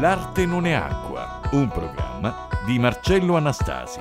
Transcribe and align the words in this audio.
L'arte 0.00 0.44
non 0.44 0.66
è 0.66 0.72
acqua, 0.72 1.40
un 1.52 1.68
programma 1.68 2.48
di 2.66 2.80
Marcello 2.80 3.36
Anastasi. 3.36 4.00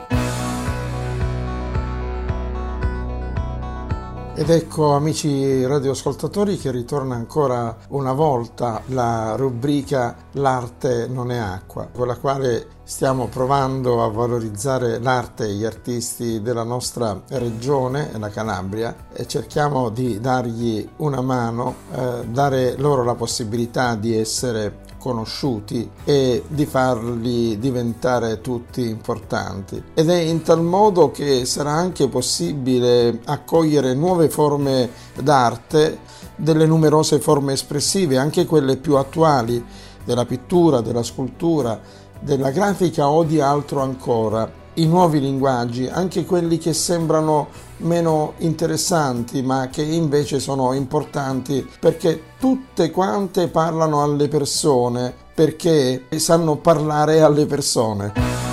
Ed 4.36 4.50
ecco 4.50 4.96
amici 4.96 5.64
radioascoltatori 5.64 6.58
che 6.58 6.72
ritorna 6.72 7.14
ancora 7.14 7.78
una 7.90 8.14
volta 8.14 8.82
la 8.88 9.36
rubrica 9.36 10.16
L'arte 10.32 11.08
non 11.08 11.30
è 11.30 11.38
acqua, 11.38 11.88
con 11.94 12.08
la 12.08 12.18
quale 12.18 12.66
stiamo 12.84 13.28
provando 13.28 14.04
a 14.04 14.10
valorizzare 14.10 15.00
l'arte 15.00 15.46
e 15.46 15.54
gli 15.54 15.64
artisti 15.64 16.42
della 16.42 16.64
nostra 16.64 17.22
regione, 17.28 18.10
la 18.18 18.30
Calabria, 18.30 18.96
e 19.14 19.28
cerchiamo 19.28 19.90
di 19.90 20.20
dargli 20.20 20.90
una 20.98 21.22
mano, 21.22 21.76
eh, 21.94 22.26
dare 22.28 22.76
loro 22.78 23.04
la 23.04 23.14
possibilità 23.14 23.94
di 23.94 24.18
essere 24.18 24.82
conosciuti 25.04 25.90
e 26.06 26.44
di 26.48 26.66
farli 26.66 27.60
diventare 27.60 28.40
tutti 28.40 28.88
importanti. 28.88 29.84
Ed 29.94 30.10
è 30.10 30.18
in 30.18 30.44
tal 30.44 30.64
modo 30.64 31.12
che 31.12 31.44
sarà 31.44 31.72
anche 31.72 32.08
possibile 32.08 33.20
accogliere 33.26 33.94
nuove 33.96 34.30
forme 34.30 34.90
d'arte, 35.22 36.00
delle 36.38 36.66
numerose 36.66 37.20
forme 37.20 37.52
espressive, 37.52 38.18
anche 38.18 38.46
quelle 38.46 38.78
più 38.78 38.96
attuali, 38.96 39.62
della 40.06 40.26
pittura, 40.26 40.80
della 40.80 41.04
scultura, 41.04 41.78
della 42.22 42.52
grafica 42.52 43.10
o 43.10 43.26
di 43.26 43.42
altro 43.42 43.82
ancora 43.82 44.50
i 44.76 44.88
nuovi 44.88 45.20
linguaggi, 45.20 45.86
anche 45.86 46.26
quelli 46.26 46.58
che 46.58 46.72
sembrano 46.72 47.48
meno 47.78 48.34
interessanti 48.38 49.42
ma 49.42 49.68
che 49.70 49.82
invece 49.82 50.40
sono 50.40 50.74
importanti 50.74 51.68
perché 51.80 52.24
tutte 52.40 52.92
quante 52.92 53.48
parlano 53.48 54.04
alle 54.04 54.28
persone, 54.28 55.14
perché 55.34 56.06
sanno 56.18 56.58
parlare 56.58 57.22
alle 57.22 57.46
persone. 57.46 58.53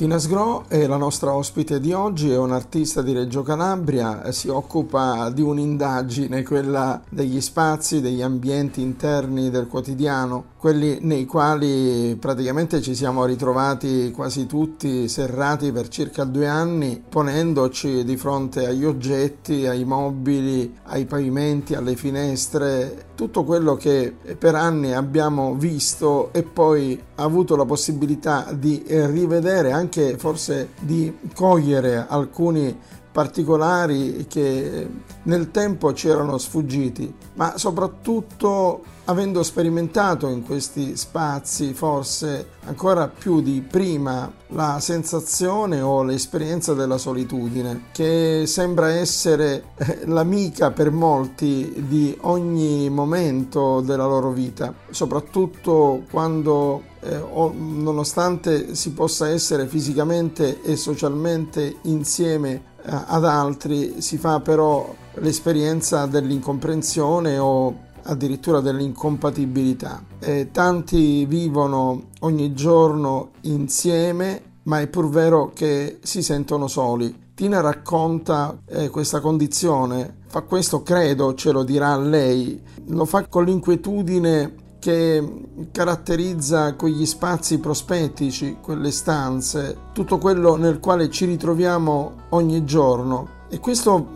Tina 0.00 0.18
Sgro 0.18 0.64
è 0.66 0.86
la 0.86 0.96
nostra 0.96 1.34
ospite 1.34 1.78
di 1.78 1.92
oggi, 1.92 2.30
è 2.30 2.38
un'artista 2.38 3.02
di 3.02 3.12
Reggio 3.12 3.42
Calabria, 3.42 4.32
si 4.32 4.48
occupa 4.48 5.28
di 5.28 5.42
un'indagine, 5.42 6.42
quella 6.42 7.02
degli 7.06 7.38
spazi, 7.42 8.00
degli 8.00 8.22
ambienti 8.22 8.80
interni 8.80 9.50
del 9.50 9.66
quotidiano, 9.66 10.52
quelli 10.56 11.00
nei 11.02 11.26
quali 11.26 12.16
praticamente 12.18 12.80
ci 12.80 12.94
siamo 12.94 13.26
ritrovati 13.26 14.10
quasi 14.10 14.46
tutti 14.46 15.06
serrati 15.06 15.70
per 15.70 15.88
circa 15.88 16.24
due 16.24 16.48
anni, 16.48 17.04
ponendoci 17.06 18.02
di 18.02 18.16
fronte 18.16 18.66
agli 18.66 18.86
oggetti, 18.86 19.66
ai 19.66 19.84
mobili, 19.84 20.78
ai 20.84 21.04
pavimenti, 21.04 21.74
alle 21.74 21.94
finestre, 21.94 23.08
tutto 23.20 23.44
quello 23.44 23.74
che 23.74 24.14
per 24.38 24.54
anni 24.54 24.94
abbiamo 24.94 25.54
visto 25.54 26.32
e 26.32 26.42
poi 26.42 26.98
avuto 27.16 27.54
la 27.54 27.66
possibilità 27.66 28.46
di 28.50 28.82
rivedere, 28.88 29.72
anche 29.72 30.16
forse 30.16 30.70
di 30.80 31.14
cogliere 31.34 32.06
alcuni 32.08 32.74
particolari 33.12 34.26
che 34.28 34.88
nel 35.24 35.50
tempo 35.50 35.92
ci 35.92 36.08
erano 36.08 36.38
sfuggiti, 36.38 37.12
ma 37.34 37.58
soprattutto 37.58 38.82
avendo 39.10 39.42
sperimentato 39.42 40.28
in 40.28 40.44
questi 40.44 40.96
spazi 40.96 41.74
forse 41.74 42.50
ancora 42.66 43.08
più 43.08 43.40
di 43.40 43.60
prima 43.60 44.32
la 44.48 44.78
sensazione 44.80 45.80
o 45.80 46.02
l'esperienza 46.04 46.74
della 46.74 46.98
solitudine, 46.98 47.86
che 47.92 48.44
sembra 48.46 48.90
essere 48.90 49.64
eh, 49.76 50.00
l'amica 50.06 50.70
per 50.70 50.92
molti 50.92 51.84
di 51.88 52.16
ogni 52.22 52.88
momento 52.88 53.80
della 53.80 54.06
loro 54.06 54.30
vita, 54.30 54.72
soprattutto 54.90 56.04
quando 56.10 56.82
eh, 57.00 57.16
o, 57.16 57.52
nonostante 57.56 58.74
si 58.74 58.92
possa 58.92 59.28
essere 59.28 59.66
fisicamente 59.66 60.60
e 60.62 60.76
socialmente 60.76 61.76
insieme 61.82 62.68
ad 62.84 63.24
altri, 63.24 64.00
si 64.00 64.16
fa 64.18 64.40
però 64.40 64.94
l'esperienza 65.14 66.06
dell'incomprensione 66.06 67.38
o 67.38 67.88
addirittura 68.04 68.60
dell'incompatibilità. 68.60 70.02
Eh, 70.18 70.50
tanti 70.50 71.24
vivono 71.26 72.08
ogni 72.20 72.52
giorno 72.54 73.30
insieme, 73.42 74.42
ma 74.64 74.80
è 74.80 74.86
pur 74.88 75.08
vero 75.08 75.52
che 75.54 75.98
si 76.02 76.22
sentono 76.22 76.66
soli. 76.66 77.28
Tina 77.34 77.60
racconta 77.60 78.58
eh, 78.66 78.90
questa 78.90 79.20
condizione, 79.20 80.18
fa 80.26 80.42
questo, 80.42 80.82
credo, 80.82 81.34
ce 81.34 81.52
lo 81.52 81.62
dirà 81.62 81.96
lei, 81.96 82.60
lo 82.86 83.04
fa 83.04 83.26
con 83.26 83.44
l'inquietudine 83.44 84.54
che 84.80 85.68
caratterizza 85.70 86.74
quegli 86.74 87.06
spazi 87.06 87.60
prospettici, 87.60 88.56
quelle 88.60 88.90
stanze, 88.90 89.76
tutto 89.92 90.18
quello 90.18 90.56
nel 90.56 90.80
quale 90.80 91.08
ci 91.08 91.26
ritroviamo 91.26 92.14
ogni 92.30 92.64
giorno. 92.64 93.38
E 93.48 93.60
questo 93.60 94.08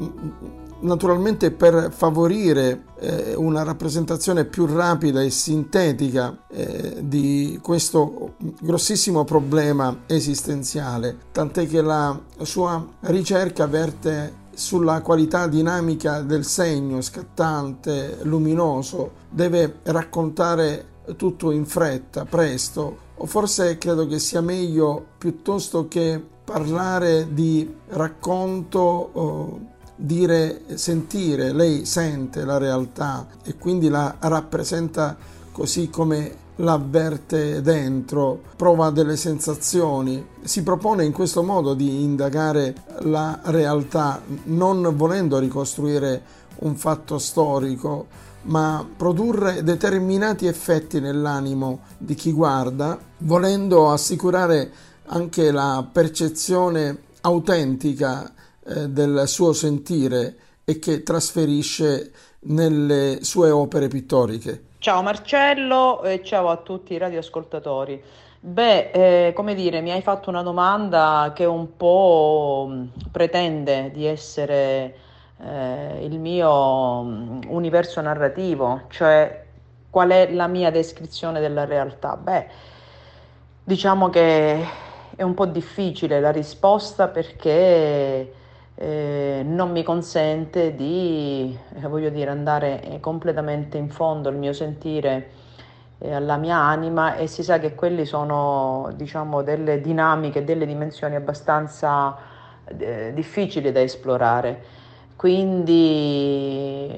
naturalmente 0.81 1.51
per 1.51 1.93
favorire 1.95 2.85
eh, 3.01 3.35
una 3.35 3.63
rappresentazione 3.63 4.45
più 4.45 4.67
rapida 4.67 5.23
e 5.23 5.31
sintetica 5.31 6.45
eh, 6.51 6.99
di 7.01 7.59
questo 7.63 8.35
grossissimo 8.61 9.25
problema 9.25 10.03
esistenziale, 10.07 11.17
tant'è 11.33 11.67
che 11.67 11.83
la 11.83 12.19
sua 12.43 12.85
ricerca 13.01 13.67
verte 13.67 14.43
sulla 14.57 15.01
qualità 15.01 15.47
dinamica 15.47 16.21
del 16.21 16.45
segno 16.45 17.01
scattante, 17.01 18.19
luminoso, 18.23 19.13
deve 19.29 19.79
raccontare 19.85 20.93
tutto 21.17 21.51
in 21.51 21.67
fretta, 21.67 22.25
presto, 22.25 22.99
o 23.17 23.27
forse 23.27 23.79
credo 23.79 24.07
che 24.07 24.19
sia 24.19 24.41
meglio 24.41 25.05
piuttosto 25.19 25.87
che 25.89 26.23
parlare 26.45 27.33
di 27.33 27.73
racconto 27.89 28.79
oh, 28.81 29.61
dire 29.97 30.63
sentire, 30.75 31.53
lei 31.53 31.85
sente 31.85 32.45
la 32.45 32.59
realtà 32.59 33.27
e 33.45 33.57
quindi 33.57 33.89
la 33.89 34.17
rappresenta 34.19 35.17
così 35.53 35.89
come 35.89 36.43
l'avverte 36.57 37.61
dentro, 37.63 38.41
prova 38.57 38.91
delle 38.91 39.17
sensazioni, 39.17 40.25
si 40.43 40.63
propone 40.63 41.05
in 41.05 41.13
questo 41.13 41.43
modo 41.43 41.75
di 41.75 42.03
indagare 42.03 42.75
la 43.01 43.41
realtà, 43.45 44.23
non 44.45 44.93
volendo 44.97 45.39
ricostruire 45.39 46.23
un 46.61 46.77
fatto 46.77 47.19
storico, 47.19 48.07
ma 48.43 48.87
produrre 48.97 49.63
determinati 49.63 50.47
effetti 50.47 51.01
nell'animo 51.01 51.81
di 51.99 52.15
chi 52.15 52.33
guarda, 52.33 52.99
volendo 53.19 53.91
assicurare 53.91 54.71
anche 55.07 55.51
la 55.51 55.87
percezione 55.91 56.99
autentica 57.23 58.33
eh, 58.65 58.89
del 58.89 59.25
suo 59.27 59.53
sentire 59.53 60.37
e 60.65 60.79
che 60.79 61.03
trasferisce 61.03 62.13
nelle 62.41 63.19
sue 63.23 63.51
opere 63.51 63.89
pittoriche. 63.89 64.73
Ciao 64.85 65.01
Marcello 65.01 66.03
e 66.03 66.23
ciao 66.23 66.51
a 66.51 66.59
tutti 66.59 66.93
i 66.93 66.99
radioascoltatori. 66.99 68.05
Beh, 68.39 68.91
eh, 68.91 69.33
come 69.33 69.55
dire, 69.55 69.81
mi 69.81 69.91
hai 69.91 70.03
fatto 70.03 70.29
una 70.29 70.43
domanda 70.43 71.33
che 71.35 71.47
un 71.47 71.75
po' 71.75 72.67
mm, 72.69 72.87
pretende 73.11 73.91
di 73.95 74.05
essere 74.05 74.95
eh, 75.41 76.05
il 76.05 76.19
mio 76.19 77.03
mm, 77.03 77.41
universo 77.47 78.03
narrativo, 78.03 78.83
cioè 78.91 79.47
qual 79.89 80.11
è 80.11 80.31
la 80.31 80.49
mia 80.49 80.71
descrizione 80.71 81.41
della 81.41 81.65
realtà. 81.65 82.17
Beh, 82.17 82.47
diciamo 83.65 84.11
che 84.11 84.67
è 85.17 85.23
un 85.23 85.33
po' 85.33 85.47
difficile 85.47 86.21
la 86.21 86.31
risposta 86.31 87.09
perché 87.09 88.35
eh, 88.77 89.43
non 89.45 89.71
mi 89.71 89.85
consente 89.85 90.75
di, 90.75 91.57
eh, 91.75 92.11
dire, 92.11 92.31
andare 92.31 92.83
eh, 92.83 93.01
completamente 93.01 93.79
in 93.79 93.89
fondo 93.89 94.29
al 94.29 94.37
mio 94.37 94.53
sentire 94.53 95.31
e 95.99 96.13
alla 96.13 96.37
mia 96.37 96.59
anima 96.59 97.15
e 97.15 97.29
si 97.29 97.45
sa 97.45 97.61
che 97.61 97.75
quelli 97.75 98.05
sono, 98.05 98.91
diciamo, 98.97 99.43
delle 99.43 99.81
dinamiche, 99.81 100.45
delle 100.45 100.67
dimensioni 100.67 101.15
abbastanza 101.15 102.17
eh, 102.77 103.13
difficili 103.15 103.71
da 103.71 103.81
esplorare. 103.81 104.83
Quindi 105.15 106.91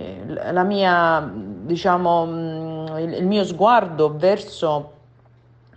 la 0.50 0.62
mia, 0.62 1.30
diciamo, 1.32 2.26
mm, 2.26 2.86
il, 2.96 3.12
il 3.14 3.26
mio 3.26 3.44
sguardo 3.44 4.16
verso 4.16 4.92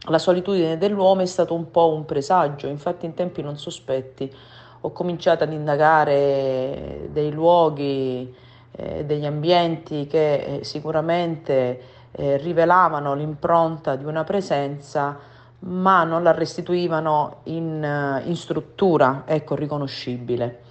la 0.08 0.18
solitudine 0.18 0.78
dell'uomo 0.78 1.22
è 1.22 1.26
stato 1.26 1.54
un 1.54 1.70
po' 1.70 1.94
un 1.94 2.06
presagio, 2.06 2.68
infatti 2.68 3.06
in 3.06 3.14
tempi 3.14 3.42
non 3.42 3.58
sospetti 3.58 4.34
ho 4.82 4.92
cominciato 4.92 5.44
ad 5.44 5.52
indagare 5.52 7.10
dei 7.12 7.32
luoghi, 7.32 8.34
eh, 8.72 9.04
degli 9.06 9.26
ambienti 9.26 10.08
che 10.08 10.34
eh, 10.36 10.64
sicuramente 10.64 11.82
eh, 12.12 12.38
rivelavano 12.38 13.14
l'impronta 13.14 13.96
di 13.96 14.06
una 14.06 14.24
presenza, 14.24 15.18
ma 15.60 16.04
non 16.04 16.24
la 16.24 16.32
restituivano 16.32 17.42
in, 17.46 18.22
in 18.24 18.36
struttura 18.36 19.24
ecco, 19.26 19.56
riconoscibile. 19.56 20.62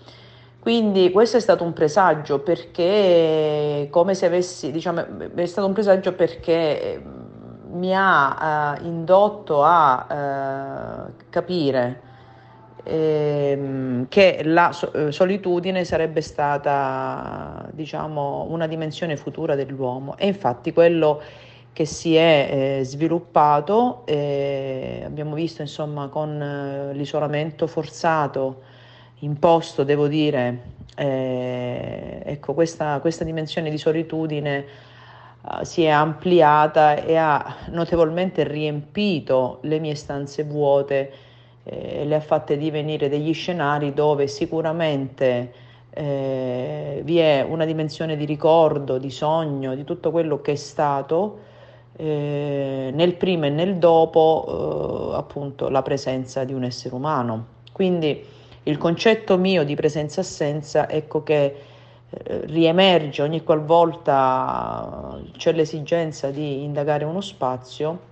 Quindi 0.59 1.11
questo 1.11 1.37
è 1.37 1.41
stato 1.41 1.65
un 1.65 1.73
presagio 1.73 2.41
perché, 2.41 3.89
come 3.91 4.15
se 4.15 4.27
avessi, 4.27 4.71
diciamo, 4.71 5.05
è 5.35 5.47
stato 5.47 5.67
un 5.67 5.73
presagio 5.73 6.15
perché 6.15 7.03
mi 7.71 7.95
ha 7.95 8.77
eh, 8.81 8.87
indotto 8.87 9.63
a 9.63 10.07
eh, 11.09 11.13
capire 11.29 12.08
ehm, 12.89 14.09
che 14.09 14.41
la 14.45 14.73
so- 14.73 15.13
solitudine 15.13 15.85
sarebbe 15.85 16.21
stata, 16.23 17.69
diciamo, 17.73 18.47
una 18.49 18.67
dimensione 18.67 19.17
futura 19.17 19.55
dell'uomo. 19.55 20.17
E 20.17 20.27
infatti 20.27 20.73
quello 20.73 21.21
che 21.73 21.85
si 21.85 22.17
è 22.17 22.79
eh, 22.81 22.85
sviluppato, 22.85 24.03
eh, 24.07 25.03
abbiamo 25.05 25.35
visto 25.35 25.63
insomma 25.63 26.09
con 26.09 26.41
eh, 26.43 26.95
l'isolamento 26.95 27.67
forzato 27.67 28.63
imposto, 29.21 29.85
devo 29.85 30.09
dire, 30.09 30.77
eh, 30.97 32.23
ecco 32.25 32.55
questa, 32.55 32.99
questa, 33.01 33.25
dimensione 33.25 33.71
di 33.71 33.79
solitudine 33.79 34.65
uh, 35.43 35.63
si 35.63 35.85
è 35.85 35.89
ampliata 35.89 36.97
e 36.97 37.17
ha 37.17 37.57
notevolmente 37.71 38.43
riempito 38.43 39.59
le 39.63 39.79
mie 39.79 39.95
stanze 39.95 40.43
vuote 40.43 41.13
e 41.69 42.05
le 42.07 42.15
ha 42.15 42.21
fatte 42.21 42.57
divenire 42.57 43.09
degli 43.09 43.35
scenari 43.35 43.93
dove 43.93 44.27
sicuramente 44.27 45.53
eh, 45.91 47.03
vi 47.05 47.19
è 47.19 47.45
una 47.47 47.65
dimensione 47.65 48.17
di 48.17 48.25
ricordo, 48.25 48.99
di 48.99 49.11
sogno, 49.11 49.75
di 49.75 49.85
tutto 49.85 50.11
quello 50.11 50.41
che 50.41 50.53
è 50.53 50.57
stato 50.57 51.41
eh, 51.97 52.91
nel 52.93 53.15
prima 53.15 53.47
e 53.47 53.51
nel 53.51 53.77
dopo 53.77 55.13
eh, 55.13 55.17
appunto 55.17 55.69
la 55.69 55.83
presenza 55.83 56.45
di 56.45 56.55
un 56.55 56.65
essere 56.65 56.95
umano. 56.95 57.47
Quindi 57.73 58.25
il 58.63 58.79
concetto 58.79 59.37
mio 59.37 59.65
di 59.65 59.75
presenza-assenza 59.75 60.89
ecco 60.89 61.23
che 61.23 61.45
eh, 62.11 62.41
riemerge 62.45 63.23
ogni 63.23 63.43
qualvolta 63.43 65.21
c'è 65.37 65.53
l'esigenza 65.53 66.31
di 66.31 66.63
indagare 66.63 67.05
uno 67.05 67.21
spazio 67.21 68.07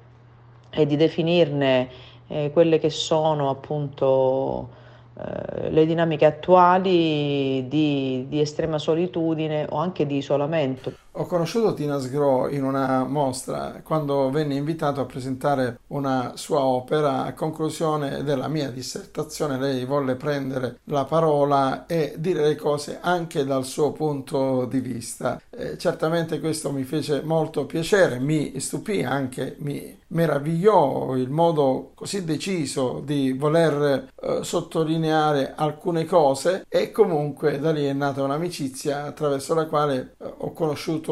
e 0.70 0.84
di 0.84 0.96
definirne 0.96 1.88
eh, 2.28 2.50
quelle 2.52 2.78
che 2.78 2.90
sono 2.90 3.50
appunto 3.50 4.68
eh, 5.18 5.70
le 5.70 5.86
dinamiche 5.86 6.26
attuali 6.26 7.66
di, 7.68 8.26
di, 8.28 8.40
estrema 8.40 8.78
solitudine 8.78 9.66
o 9.70 9.76
anche 9.76 10.06
di 10.06 10.16
isolamento. 10.16 10.92
Ho 11.18 11.24
conosciuto 11.24 11.72
Tina 11.72 11.98
Sgro 11.98 12.46
in 12.50 12.62
una 12.62 13.04
mostra 13.04 13.80
quando 13.82 14.28
venne 14.28 14.54
invitato 14.54 15.00
a 15.00 15.06
presentare 15.06 15.78
una 15.86 16.32
sua 16.34 16.62
opera. 16.62 17.24
A 17.24 17.32
conclusione 17.32 18.22
della 18.22 18.48
mia 18.48 18.68
dissertazione 18.70 19.58
lei 19.58 19.86
volle 19.86 20.16
prendere 20.16 20.80
la 20.84 21.06
parola 21.06 21.86
e 21.86 22.16
dire 22.18 22.46
le 22.46 22.54
cose 22.56 22.98
anche 23.00 23.46
dal 23.46 23.64
suo 23.64 23.92
punto 23.92 24.66
di 24.66 24.80
vista. 24.80 25.40
Eh, 25.48 25.78
certamente 25.78 26.38
questo 26.38 26.70
mi 26.70 26.84
fece 26.84 27.22
molto 27.22 27.64
piacere, 27.64 28.18
mi 28.18 28.60
stupì 28.60 29.02
anche, 29.02 29.56
mi 29.60 29.98
meravigliò 30.08 31.16
il 31.16 31.30
modo 31.30 31.92
così 31.94 32.24
deciso 32.24 33.02
di 33.04 33.32
voler 33.32 34.08
eh, 34.20 34.44
sottolineare 34.44 35.54
alcune 35.56 36.04
cose 36.04 36.64
e 36.68 36.92
comunque 36.92 37.58
da 37.58 37.72
lì 37.72 37.86
è 37.86 37.92
nata 37.92 38.22
un'amicizia 38.22 39.04
attraverso 39.04 39.54
la 39.54 39.66
quale 39.66 40.14
eh, 40.18 40.32
ho 40.36 40.52
conosciuto 40.52 41.05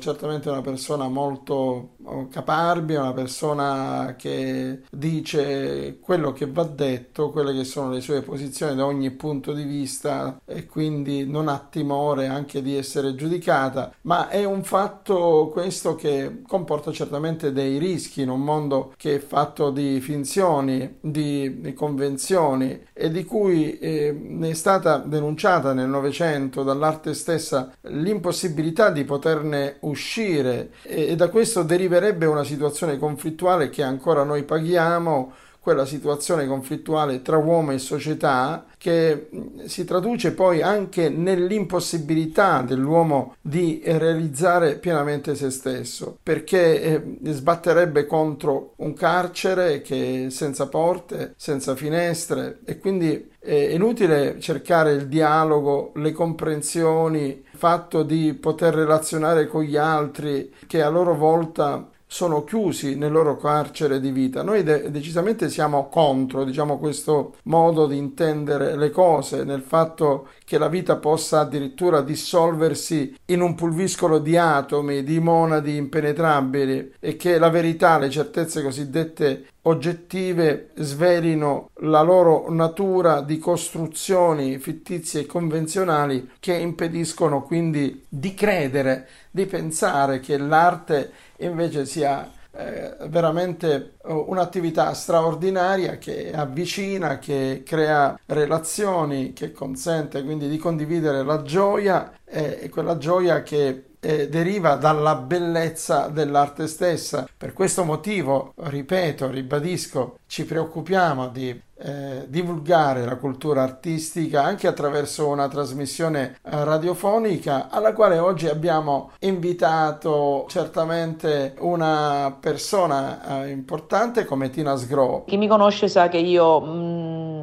certamente 0.00 0.48
una 0.50 0.60
persona 0.62 1.08
molto 1.08 1.95
caparbia, 2.30 3.00
una 3.00 3.12
persona 3.12 4.14
che 4.16 4.82
dice 4.90 5.98
quello 6.00 6.32
che 6.32 6.46
va 6.46 6.64
detto, 6.64 7.30
quelle 7.30 7.52
che 7.52 7.64
sono 7.64 7.90
le 7.90 8.00
sue 8.00 8.22
posizioni 8.22 8.76
da 8.76 8.86
ogni 8.86 9.10
punto 9.10 9.52
di 9.52 9.64
vista 9.64 10.40
e 10.44 10.66
quindi 10.66 11.26
non 11.26 11.48
ha 11.48 11.66
timore 11.68 12.28
anche 12.28 12.62
di 12.62 12.76
essere 12.76 13.14
giudicata, 13.14 13.92
ma 14.02 14.28
è 14.28 14.44
un 14.44 14.62
fatto 14.62 15.50
questo 15.52 15.94
che 15.96 16.42
comporta 16.46 16.92
certamente 16.92 17.52
dei 17.52 17.78
rischi 17.78 18.22
in 18.22 18.30
un 18.30 18.40
mondo 18.40 18.94
che 18.96 19.16
è 19.16 19.18
fatto 19.18 19.70
di 19.70 20.00
finzioni, 20.00 20.98
di, 21.00 21.60
di 21.60 21.72
convenzioni 21.72 22.84
e 22.92 23.10
di 23.10 23.24
cui 23.24 23.78
eh, 23.78 24.38
è 24.40 24.54
stata 24.54 24.98
denunciata 24.98 25.72
nel 25.72 25.88
Novecento 25.88 26.62
dall'arte 26.62 27.14
stessa 27.14 27.72
l'impossibilità 27.82 28.90
di 28.90 29.04
poterne 29.04 29.76
uscire 29.80 30.70
e, 30.82 31.08
e 31.08 31.16
da 31.16 31.28
questo 31.28 31.62
deriva 31.62 31.95
deriverebbe 31.96 32.26
una 32.26 32.44
situazione 32.44 32.98
conflittuale 32.98 33.70
che 33.70 33.82
ancora 33.82 34.22
noi 34.22 34.44
paghiamo, 34.44 35.32
quella 35.60 35.86
situazione 35.86 36.46
conflittuale 36.46 37.22
tra 37.22 37.38
uomo 37.38 37.72
e 37.72 37.78
società 37.78 38.66
che 38.86 39.30
si 39.64 39.84
traduce 39.84 40.30
poi 40.30 40.62
anche 40.62 41.08
nell'impossibilità 41.08 42.62
dell'uomo 42.62 43.34
di 43.40 43.82
realizzare 43.84 44.76
pienamente 44.76 45.34
se 45.34 45.50
stesso, 45.50 46.18
perché 46.22 46.80
eh, 46.80 47.32
sbatterebbe 47.32 48.06
contro 48.06 48.74
un 48.76 48.94
carcere 48.94 49.82
che 49.82 50.28
senza 50.30 50.68
porte, 50.68 51.34
senza 51.36 51.74
finestre 51.74 52.60
e 52.64 52.78
quindi 52.78 53.28
è 53.40 53.52
inutile 53.52 54.38
cercare 54.38 54.92
il 54.92 55.08
dialogo, 55.08 55.90
le 55.96 56.12
comprensioni, 56.12 57.26
il 57.26 57.58
fatto 57.58 58.04
di 58.04 58.34
poter 58.34 58.72
relazionare 58.72 59.48
con 59.48 59.64
gli 59.64 59.76
altri 59.76 60.54
che 60.68 60.80
a 60.80 60.88
loro 60.88 61.16
volta 61.16 61.90
sono 62.06 62.44
chiusi 62.44 62.94
nel 62.96 63.10
loro 63.10 63.36
carcere 63.36 64.00
di 64.00 64.10
vita. 64.10 64.42
Noi 64.42 64.62
de- 64.62 64.90
decisamente 64.90 65.50
siamo 65.50 65.88
contro 65.88 66.44
diciamo, 66.44 66.78
questo 66.78 67.34
modo 67.44 67.86
di 67.86 67.96
intendere 67.96 68.76
le 68.76 68.90
cose, 68.90 69.44
nel 69.44 69.62
fatto 69.62 70.28
che 70.44 70.58
la 70.58 70.68
vita 70.68 70.96
possa 70.96 71.40
addirittura 71.40 72.00
dissolversi 72.00 73.14
in 73.26 73.40
un 73.40 73.54
pulviscolo 73.54 74.18
di 74.18 74.36
atomi, 74.36 75.02
di 75.02 75.18
monadi 75.18 75.76
impenetrabili 75.76 76.94
e 77.00 77.16
che 77.16 77.38
la 77.38 77.50
verità, 77.50 77.98
le 77.98 78.10
certezze 78.10 78.62
cosiddette 78.62 79.46
oggettive 79.66 80.70
svelino 80.74 81.70
la 81.80 82.00
loro 82.00 82.50
natura 82.50 83.20
di 83.20 83.38
costruzioni 83.38 84.58
fittizie 84.58 85.22
e 85.22 85.26
convenzionali 85.26 86.30
che 86.40 86.54
impediscono 86.54 87.42
quindi 87.42 88.04
di 88.08 88.34
credere, 88.34 89.08
di 89.30 89.46
pensare 89.46 90.20
che 90.20 90.36
l'arte 90.38 91.12
invece 91.38 91.84
sia 91.84 92.30
eh, 92.58 92.96
veramente 93.08 93.96
eh, 94.02 94.12
un'attività 94.12 94.94
straordinaria 94.94 95.98
che 95.98 96.32
avvicina, 96.32 97.18
che 97.18 97.62
crea 97.64 98.18
relazioni, 98.26 99.32
che 99.34 99.52
consente 99.52 100.22
quindi 100.24 100.48
di 100.48 100.56
condividere 100.56 101.22
la 101.22 101.42
gioia 101.42 102.12
eh, 102.24 102.60
e 102.62 102.68
quella 102.70 102.96
gioia 102.96 103.42
che 103.42 103.85
eh, 104.00 104.28
deriva 104.28 104.74
dalla 104.74 105.14
bellezza 105.14 106.08
dell'arte 106.08 106.66
stessa. 106.66 107.28
Per 107.36 107.52
questo 107.52 107.84
motivo, 107.84 108.52
ripeto, 108.56 109.30
ribadisco, 109.30 110.18
ci 110.26 110.44
preoccupiamo 110.44 111.28
di 111.28 111.62
eh, 111.78 112.24
divulgare 112.28 113.04
la 113.04 113.16
cultura 113.16 113.62
artistica 113.62 114.42
anche 114.42 114.66
attraverso 114.66 115.28
una 115.28 115.46
trasmissione 115.46 116.38
eh, 116.42 116.64
radiofonica 116.64 117.68
alla 117.68 117.92
quale 117.92 118.18
oggi 118.18 118.48
abbiamo 118.48 119.10
invitato 119.20 120.46
certamente 120.48 121.54
una 121.58 122.34
persona 122.40 123.44
eh, 123.44 123.50
importante 123.50 124.24
come 124.24 124.48
Tina 124.48 124.74
Sgro. 124.76 125.24
Chi 125.26 125.36
mi 125.36 125.48
conosce 125.48 125.88
sa 125.88 126.08
che 126.08 126.16
io 126.16 126.60
mh, 126.60 126.70
mm, 126.70 127.35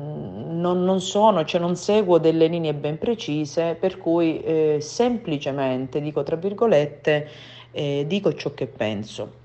non, 0.64 0.86
non, 0.86 1.02
sono, 1.02 1.44
cioè 1.44 1.60
non 1.60 1.76
seguo 1.76 2.18
delle 2.18 2.48
linee 2.48 2.74
ben 2.74 2.98
precise, 2.98 3.76
per 3.78 3.98
cui 3.98 4.42
eh, 4.42 4.78
semplicemente 4.80 6.00
dico 6.00 6.24
tra 6.24 6.38
virgolette, 6.38 7.28
eh, 7.72 8.06
dico 8.08 8.34
ciò 8.34 8.54
che 8.54 8.68
penso. 8.68 9.42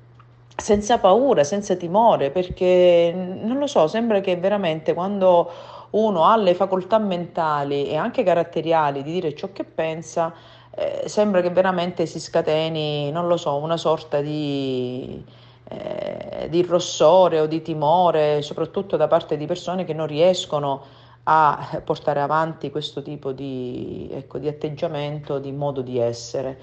Senza 0.56 0.98
paura, 0.98 1.42
senza 1.44 1.74
timore, 1.74 2.30
perché 2.30 3.12
non 3.14 3.58
lo 3.58 3.66
so, 3.66 3.86
sembra 3.88 4.20
che 4.20 4.36
veramente 4.36 4.94
quando 4.94 5.50
uno 5.90 6.24
ha 6.24 6.36
le 6.36 6.54
facoltà 6.54 6.98
mentali 6.98 7.88
e 7.88 7.96
anche 7.96 8.22
caratteriali 8.22 9.02
di 9.02 9.12
dire 9.12 9.34
ciò 9.34 9.50
che 9.52 9.64
pensa, 9.64 10.32
eh, 10.74 11.08
sembra 11.08 11.40
che 11.40 11.50
veramente 11.50 12.06
si 12.06 12.20
scateni, 12.20 13.10
non 13.10 13.26
lo 13.26 13.36
so, 13.36 13.56
una 13.56 13.76
sorta 13.76 14.20
di, 14.20 15.24
eh, 15.68 16.48
di 16.48 16.62
rossore 16.62 17.40
o 17.40 17.46
di 17.46 17.62
timore, 17.62 18.42
soprattutto 18.42 18.96
da 18.96 19.06
parte 19.06 19.36
di 19.36 19.46
persone 19.46 19.84
che 19.84 19.94
non 19.94 20.06
riescono 20.06 20.97
a 21.30 21.82
portare 21.84 22.20
avanti 22.20 22.70
questo 22.70 23.02
tipo 23.02 23.32
di, 23.32 24.08
ecco, 24.10 24.38
di 24.38 24.48
atteggiamento, 24.48 25.38
di 25.38 25.52
modo 25.52 25.82
di 25.82 25.98
essere. 25.98 26.58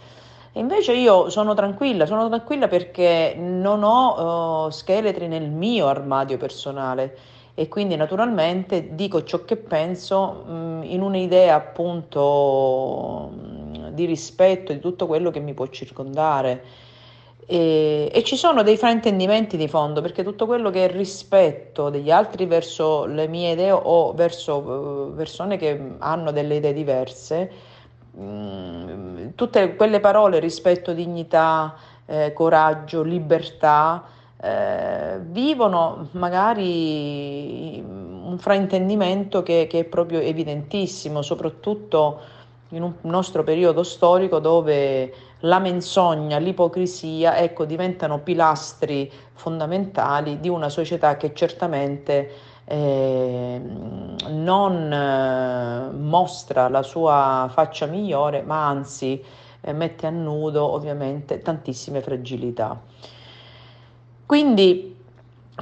Invece 0.54 0.94
io 0.94 1.30
sono 1.30 1.54
tranquilla, 1.54 2.08
sono 2.08 2.28
tranquilla 2.28 2.68
perché 2.68 3.36
non 3.38 3.84
ho 3.84 4.66
uh, 4.66 4.70
scheletri 4.72 5.28
nel 5.28 5.50
mio 5.50 5.86
armadio 5.88 6.38
personale 6.38 7.16
e 7.54 7.68
quindi 7.68 7.96
naturalmente 7.96 8.96
dico 8.96 9.24
ciò 9.24 9.46
che 9.46 9.56
penso 9.56 10.44
mh, 10.48 10.52
mm, 10.52 10.84
in 10.84 11.02
un'idea 11.02 11.56
appunto 11.56 13.30
mh, 13.34 13.78
mm, 13.78 13.88
di 13.90 14.06
rispetto 14.06 14.74
di 14.74 14.80
tutto 14.80 15.06
quello 15.06 15.30
che 15.30 15.40
mi 15.40 15.54
può 15.54 15.68
circondare. 15.68 16.64
E, 17.48 18.10
e, 18.12 18.24
ci 18.24 18.36
sono 18.38 18.64
dei 18.64 18.76
fraintendimenti 18.76 19.56
di 19.56 19.68
fondo 19.68 20.02
perché 20.02 20.24
tutto 20.24 20.48
quello 20.48 20.72
che 20.72 20.86
è 20.86 20.92
rispetto 20.92 21.92
degli 21.92 22.10
altri 22.10 22.48
verso 22.48 23.06
le 23.06 23.28
mie 23.28 23.52
idee 23.52 23.72
o 23.72 24.14
verso 24.14 24.58
uh, 24.58 25.16
persone 25.16 25.58
che 25.58 25.80
hanno 26.00 26.32
delle 26.32 26.56
idee 26.56 26.74
diverse, 26.74 27.52
mh, 28.12 28.24
mm, 28.24 29.28
tutte 29.36 29.76
quelle 29.76 30.00
parole 30.00 30.40
rispetto, 30.40 30.92
dignità, 30.92 31.76
eh, 32.08 32.34
coraggio, 32.34 33.04
libertà, 33.04 34.04
eh, 34.42 35.20
vivono 35.22 36.08
magari 36.12 37.80
un 37.86 38.38
fraintendimento 38.40 39.44
che, 39.44 39.68
che, 39.70 39.80
è 39.80 39.84
proprio 39.86 40.20
evidentissimo, 40.20 41.22
soprattutto 41.22 42.20
in 42.76 42.84
un 42.84 42.94
nostro 43.02 43.44
periodo 43.44 43.84
storico 43.84 44.40
dove 44.40 45.14
la 45.40 45.60
menzogna, 45.60 46.38
l'ipocrisia, 46.38 47.38
ecco, 47.38 47.66
diventano 47.66 48.20
pilastri 48.20 49.12
fondamentali 49.34 50.40
di 50.40 50.50
una 50.50 50.70
società 50.70 51.18
che 51.18 51.34
certamente 51.34 52.32
eh, 52.66 53.62
non 54.30 54.92
eh, 54.92 55.92
mostra 55.96 56.68
la 56.68 56.84
sua 56.84 57.50
faccia 57.52 57.86
migliore, 57.86 58.42
ma 58.42 58.68
anzi 58.68 59.24
eh, 59.62 59.74
mette 59.74 60.08
a 60.08 60.10
nudo 60.10 60.64
ovviamente 60.66 61.42
tantissime 61.42 62.02
fragilità. 62.02 62.80
Quindi 64.26 64.95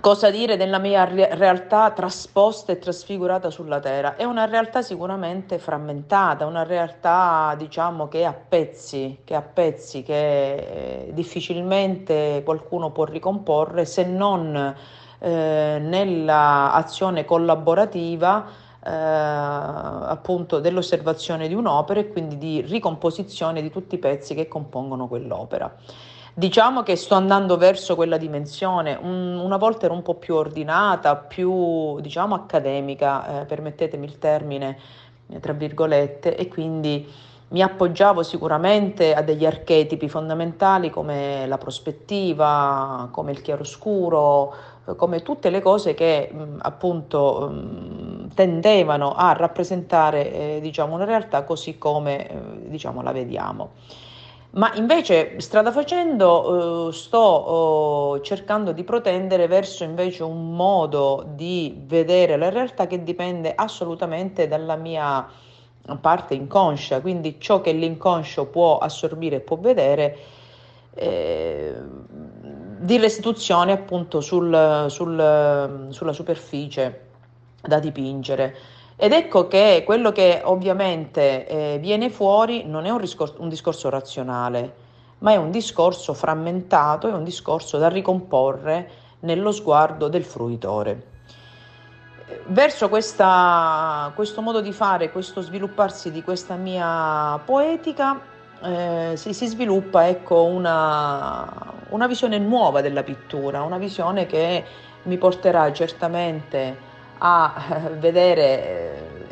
Cosa 0.02 0.32
dire 0.32 0.58
della 0.58 0.80
mia 0.80 1.04
re- 1.04 1.36
realtà 1.36 1.92
trasposta 1.92 2.72
e 2.72 2.80
trasfigurata 2.80 3.52
sulla 3.52 3.80
Terra? 3.80 4.16
È 4.16 4.24
una 4.24 4.46
realtà 4.46 4.82
sicuramente 4.82 5.60
frammentata, 5.60 6.48
una 6.48 6.64
realtà 6.64 7.54
diciamo 7.56 8.08
che 8.08 8.26
a 8.26 8.34
pezzi, 8.34 9.20
che, 9.24 9.36
a 9.36 9.44
pezzi, 9.44 10.02
che 10.02 10.56
eh, 10.56 11.14
difficilmente 11.14 12.42
qualcuno 12.44 12.90
può 12.90 13.06
ricomporre 13.06 13.86
se 13.86 14.04
non 14.04 14.76
eh, 15.20 15.78
nell'azione 15.80 17.24
collaborativa 17.24 18.46
eh, 18.84 18.90
appunto 18.90 20.60
dell'osservazione 20.60 21.48
di 21.48 21.54
un'opera 21.54 22.00
e 22.00 22.08
quindi 22.08 22.40
di 22.40 22.62
ricomposizione 22.62 23.62
di 23.62 23.70
tutti 23.70 23.94
i 23.96 24.00
pezzi 24.00 24.34
che 24.34 24.48
compongono 24.48 25.08
quell'opera. 25.08 25.72
Diciamo 26.36 26.82
che 26.82 26.96
sto 26.96 27.14
andando 27.14 27.58
verso 27.58 27.94
quella 27.94 28.18
dimensione, 28.18 28.98
un, 29.00 29.38
una 29.38 29.58
volta 29.58 29.86
ero 29.86 29.94
un 29.94 30.02
po' 30.02 30.16
più 30.16 30.34
ordinata, 30.34 31.16
più 31.16 32.00
diciamo 32.00 32.34
accademica, 32.34 33.42
eh, 33.42 33.46
permettetemi 33.46 34.06
il 34.08 34.18
termine, 34.18 34.80
eh, 35.30 35.40
tra 35.40 35.54
virgolette, 35.54 36.36
e 36.36 36.48
quindi 36.48 37.08
mi 37.50 37.62
appoggiavo 37.62 38.24
sicuramente 38.24 39.14
a 39.14 39.22
degli 39.22 39.46
archetipi 39.46 40.10
fondamentali 40.10 40.90
come 40.90 41.46
la 41.46 41.60
prospettiva, 41.60 43.10
come 43.12 43.30
il 43.30 43.42
chiaroscuro, 43.44 44.56
eh, 44.88 44.96
come 44.96 45.22
tutte 45.22 45.52
le 45.52 45.62
cose 45.62 45.94
che 45.94 46.32
mh, 46.34 46.58
appunto 46.62 47.48
mh, 47.48 48.34
tendevano 48.34 49.14
a 49.14 49.34
rappresentare 49.34 50.32
eh, 50.32 50.60
diciamo, 50.62 50.96
una 50.96 51.06
realtà 51.06 51.44
così 51.44 51.78
come 51.78 52.28
eh, 52.28 52.70
diciamo, 52.70 53.04
la 53.04 53.12
vediamo. 53.12 53.74
Ma 54.56 54.72
invece, 54.76 55.40
strada 55.40 55.72
facendo, 55.72 56.90
eh, 56.90 56.94
sto 56.94 58.18
eh, 58.18 58.22
cercando 58.24 58.72
di 58.72 58.84
protendere 58.84 59.48
verso 59.48 59.84
invece 59.84 60.22
un 60.22 60.56
modo 60.56 61.26
di 61.28 61.82
vedere 61.88 62.38
la 62.38 62.50
realtà 62.50 62.86
che 62.86 63.02
dipende 63.02 63.56
assolutamente 63.56 64.48
dalla 64.48 64.76
mia 64.76 65.28
parte 66.00 66.36
inconscia, 66.36 67.02
quindi 67.02 67.38
ciò 67.40 67.62
che 67.62 67.72
l'inconscio 67.72 68.46
può 68.46 68.78
assorbire 68.78 69.38
e 69.38 69.40
può 69.40 69.58
vedere, 69.58 70.18
eh, 70.94 71.74
di 72.80 72.98
restituzione 72.98 73.72
appunto 73.72 74.22
sul, 74.22 74.86
sul, 74.90 75.88
sulla 75.90 76.14
superficie 76.14 77.06
da 77.60 77.80
dipingere. 77.80 78.56
Ed 78.96 79.12
ecco 79.12 79.48
che 79.48 79.84
quello 79.86 80.12
che 80.12 80.42
ovviamente 80.44 81.48
eh, 81.48 81.78
viene 81.80 82.10
fuori 82.10 82.64
non 82.66 82.86
è 82.86 82.90
un 82.92 83.00
discorso, 83.00 83.36
un 83.40 83.50
discorso 83.50 83.90
razionale, 83.90 84.74
ma 85.20 85.32
è 85.32 85.36
un 85.36 85.52
discorso 85.52 86.14
frammentato, 86.14 87.08
è 87.08 87.14
un 87.14 87.24
discorso 87.24 87.78
da 87.78 87.88
ricomporre 87.88 88.90
nello 89.22 89.52
sguardo 89.52 90.08
del 90.08 90.24
fruitore. 90.24 91.12
Verso 92.48 92.90
questa, 92.90 94.12
questo 94.16 94.42
modo 94.42 94.62
di 94.62 94.72
fare, 94.72 95.12
questo 95.12 95.42
svilupparsi 95.42 96.12
di 96.12 96.24
questa 96.24 96.56
mia 96.56 97.40
poetica, 97.44 98.20
eh, 98.62 99.14
si, 99.16 99.34
si, 99.34 99.48
sviluppa 99.48 100.08
ecco, 100.08 100.44
una, 100.44 101.74
una 101.90 102.08
visione 102.08 102.38
nuova 102.38 102.82
della 102.82 103.04
pittura, 103.04 103.64
una 103.64 103.78
visione 103.78 104.26
che 104.26 104.64
mi 105.04 105.18
porterà 105.18 105.72
certamente 105.74 106.92
a 107.26 107.54
eh, 107.56 107.90
vedere 107.96 108.44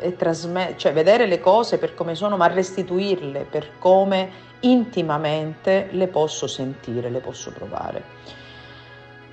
eh, 0.00 0.06
e 0.08 0.16
trasmettere, 0.16 0.78
cioè 0.78 0.92
vedere 0.92 1.26
le 1.26 1.40
cose 1.40 1.78
per 1.78 1.94
come 1.94 2.14
sono, 2.14 2.36
ma 2.36 2.46
restituirle 2.46 3.46
per 3.48 3.78
come 3.78 4.50
intimamente 4.60 5.88
le 5.90 6.08
posso 6.08 6.46
sentire, 6.46 7.10
le 7.10 7.20
posso 7.20 7.52
provare. 7.52 8.02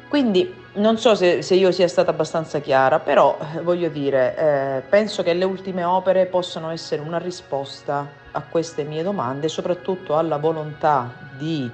Quindi 0.09 0.53
non 0.73 0.97
so 0.97 1.15
se, 1.15 1.41
se 1.41 1.55
io 1.55 1.71
sia 1.71 1.87
stata 1.87 2.11
abbastanza 2.11 2.59
chiara, 2.59 2.99
però 2.99 3.37
eh, 3.55 3.61
voglio 3.61 3.89
dire, 3.89 4.35
eh, 4.35 4.81
penso 4.89 5.23
che 5.23 5.33
le 5.33 5.45
ultime 5.45 5.83
opere 5.83 6.25
possano 6.25 6.69
essere 6.69 7.01
una 7.01 7.17
risposta 7.17 8.07
a 8.31 8.41
queste 8.41 8.83
mie 8.83 9.03
domande, 9.03 9.47
soprattutto 9.47 10.17
alla 10.17 10.37
volontà 10.37 11.11
di 11.37 11.69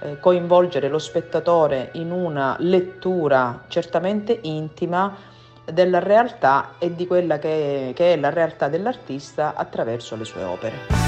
eh, 0.00 0.20
coinvolgere 0.20 0.88
lo 0.88 0.98
spettatore 0.98 1.88
in 1.92 2.12
una 2.12 2.56
lettura 2.60 3.64
certamente 3.68 4.38
intima, 4.42 5.36
della 5.72 5.98
realtà 5.98 6.74
e 6.78 6.94
di 6.94 7.06
quella 7.06 7.38
che 7.38 7.90
è, 7.90 7.92
che 7.94 8.14
è 8.14 8.16
la 8.16 8.30
realtà 8.30 8.68
dell'artista 8.68 9.54
attraverso 9.54 10.16
le 10.16 10.24
sue 10.24 10.42
opere. 10.42 11.07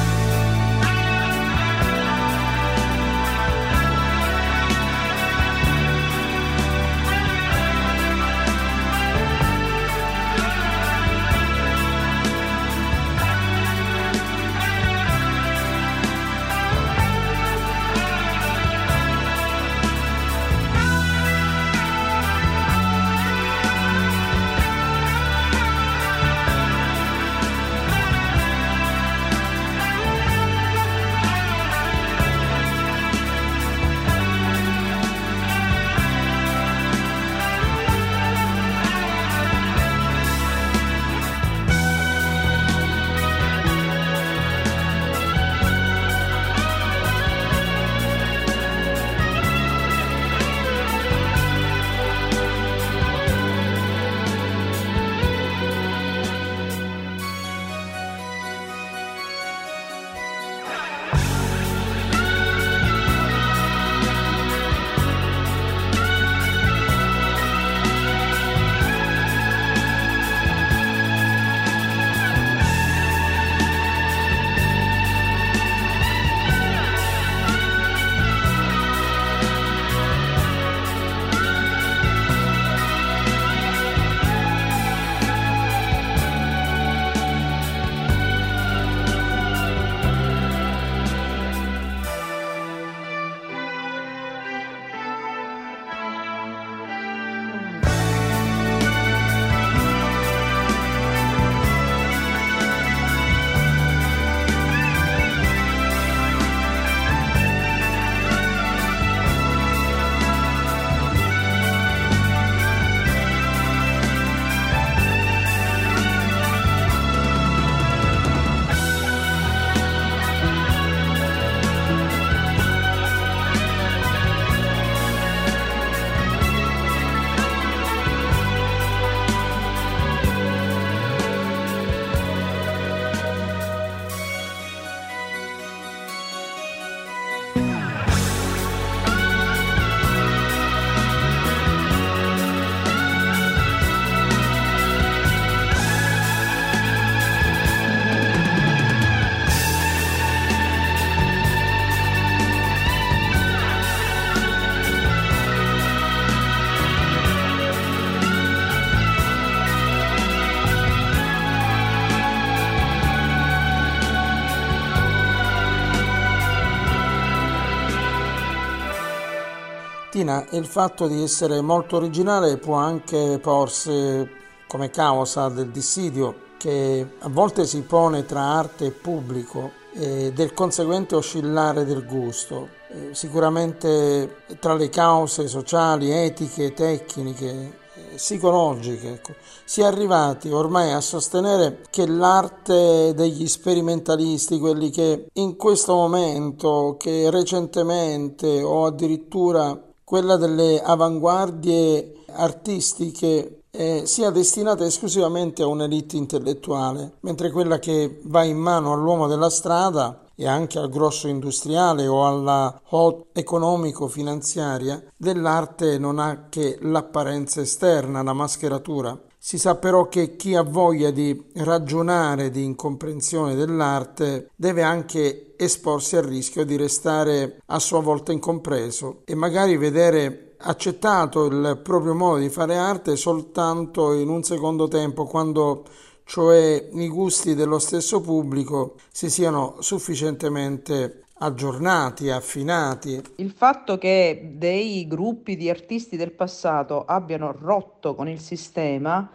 Martina, 170.31 170.47
il 170.51 170.67
fatto 170.67 171.09
di 171.09 171.23
essere 171.23 171.61
molto 171.61 171.97
originale 171.97 172.57
può 172.57 172.77
anche 172.77 173.39
porsi 173.43 174.29
come 174.69 174.91
causa 174.91 175.49
del 175.49 175.71
dissidio 175.71 176.49
che 176.57 177.15
a 177.19 177.29
volte 177.29 177.67
si 177.67 177.83
pone 177.83 178.25
tra 178.25 178.41
arte 178.41 178.87
e 178.87 178.91
pubblico 178.93 179.73
e 179.93 180.33
del 180.33 180.53
conseguente 180.55 181.17
oscillare 181.17 181.85
del 181.85 182.07
gusto. 182.07 182.69
Eh, 182.89 183.15
sicuramente 183.15 184.43
tra 184.61 184.75
le 184.75 184.89
cause 184.89 185.49
sociali, 185.49 186.11
etiche, 186.11 186.73
tecniche, 186.75 187.79
psicologiche, 188.15 189.13
ecco, 189.13 189.35
si 189.65 189.81
è 189.81 189.85
arrivati 189.85 190.51
ormai 190.51 190.93
a 190.93 191.01
sostenere 191.01 191.83
che 191.91 192.07
l'arte 192.07 193.13
degli 193.15 193.47
sperimentalisti, 193.47 194.59
quelli 194.59 194.91
che 194.91 195.29
in 195.35 195.57
questo 195.57 195.95
momento, 195.95 196.97
che 196.99 197.31
recentemente 197.31 198.63
o 198.63 198.87
addirittura 198.87 199.90
quella 200.11 200.35
delle 200.35 200.83
avanguardie 200.83 202.25
artistiche 202.33 203.62
eh, 203.71 204.02
sia 204.07 204.31
destinata 204.31 204.85
esclusivamente 204.85 205.62
a 205.62 205.69
un'elite 205.69 206.17
intellettuale, 206.17 207.19
mentre 207.21 207.52
quella 207.52 207.79
che 207.79 208.21
va 208.25 208.43
in 208.43 208.57
mano 208.57 208.93
all'uomo 208.93 209.29
della 209.29 209.50
strada 209.50 210.25
e 210.35 210.49
anche 210.49 210.81
al 210.81 210.88
grosso 210.88 211.29
industriale 211.29 212.09
o 212.09 212.26
alla 212.26 212.81
hot 212.88 213.26
economico-finanziaria 213.38 215.00
dell'arte 215.17 215.97
non 215.99 216.19
ha 216.19 216.47
che 216.49 216.79
l'apparenza 216.81 217.61
esterna, 217.61 218.25
la 218.25 218.33
mascheratura. 218.33 219.17
Si 219.43 219.57
sa 219.57 219.77
però 219.77 220.07
che 220.07 220.37
chi 220.37 220.55
ha 220.55 220.63
voglia 220.63 221.11
di 221.11 221.47
ragionare 221.55 222.51
di 222.51 222.63
incomprensione 222.63 223.55
dell'arte 223.55 224.51
deve 224.55 224.83
anche 224.83 225.55
esporsi 225.57 226.17
al 226.17 226.25
rischio 226.25 226.63
di 226.63 226.77
restare 226.77 227.63
a 227.65 227.79
sua 227.79 228.01
volta 228.03 228.33
incompreso 228.33 229.23
e 229.25 229.35
magari 229.35 229.79
vedere 229.79 230.57
accettato 230.59 231.47
il 231.47 231.81
proprio 231.83 232.15
modo 232.15 232.39
di 232.41 232.51
fare 232.51 232.77
arte 232.77 233.17
soltanto 233.17 234.13
in 234.13 234.29
un 234.29 234.43
secondo 234.43 234.89
tempo 234.89 235.25
quando 235.25 235.85
cioè 236.25 236.91
i 236.93 237.09
gusti 237.09 237.55
dello 237.55 237.79
stesso 237.79 238.21
pubblico 238.21 238.97
si 239.11 239.31
siano 239.31 239.76
sufficientemente 239.81 241.25
aggiornati, 241.43 242.31
affinati. 242.31 243.21
Il 243.37 243.50
fatto 243.50 243.99
che 243.99 244.53
dei 244.55 245.07
gruppi 245.07 245.57
di 245.57 245.71
artisti 245.71 246.17
del 246.17 246.33
passato 246.33 247.05
abbiano 247.05 247.55
rotto 247.59 248.15
con 248.15 248.29
il 248.29 248.41
sistema, 248.41 249.31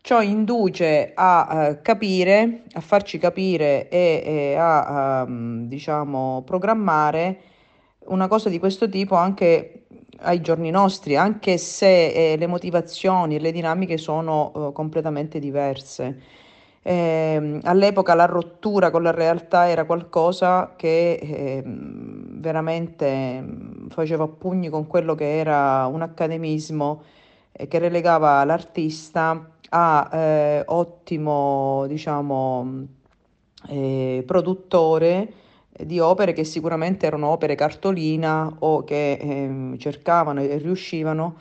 ciò 0.00 0.22
induce 0.22 1.12
a 1.14 1.68
uh, 1.70 1.82
capire, 1.82 2.62
a 2.72 2.80
farci 2.80 3.18
capire 3.18 3.88
e, 3.88 4.22
e 4.24 4.54
a 4.56 5.24
um, 5.26 5.66
diciamo 5.66 6.42
programmare 6.46 7.40
una 8.06 8.28
cosa 8.28 8.48
di 8.48 8.58
questo 8.58 8.88
tipo 8.88 9.16
anche 9.16 9.86
ai 10.20 10.40
giorni 10.40 10.70
nostri, 10.70 11.16
anche 11.16 11.58
se 11.58 12.32
eh, 12.32 12.36
le 12.36 12.46
motivazioni 12.46 13.36
e 13.36 13.40
le 13.40 13.52
dinamiche 13.52 13.98
sono 13.98 14.52
uh, 14.54 14.72
completamente 14.72 15.38
diverse. 15.38 16.22
Eh, 16.82 17.60
all'epoca 17.64 18.14
la 18.14 18.24
rottura 18.24 18.90
con 18.90 19.02
la 19.02 19.10
realtà 19.10 19.68
era 19.68 19.84
qualcosa 19.84 20.74
che 20.76 21.12
eh, 21.14 21.62
veramente 21.64 23.44
faceva 23.88 24.26
pugni 24.28 24.68
con 24.68 24.86
quello 24.86 25.14
che 25.14 25.38
era 25.38 25.86
un 25.86 26.02
accademismo 26.02 27.02
eh, 27.52 27.68
che 27.68 27.78
relegava 27.78 28.44
l'artista 28.44 29.50
a 29.70 30.08
eh, 30.12 30.62
ottimo, 30.66 31.84
diciamo, 31.88 32.86
eh, 33.68 34.22
produttore 34.26 35.32
di 35.84 36.00
opere 36.00 36.32
che 36.32 36.44
sicuramente 36.44 37.06
erano 37.06 37.28
opere 37.28 37.54
cartolina 37.54 38.52
o 38.60 38.82
che 38.84 39.12
ehm, 39.12 39.78
cercavano 39.78 40.40
e 40.40 40.56
riuscivano 40.58 41.36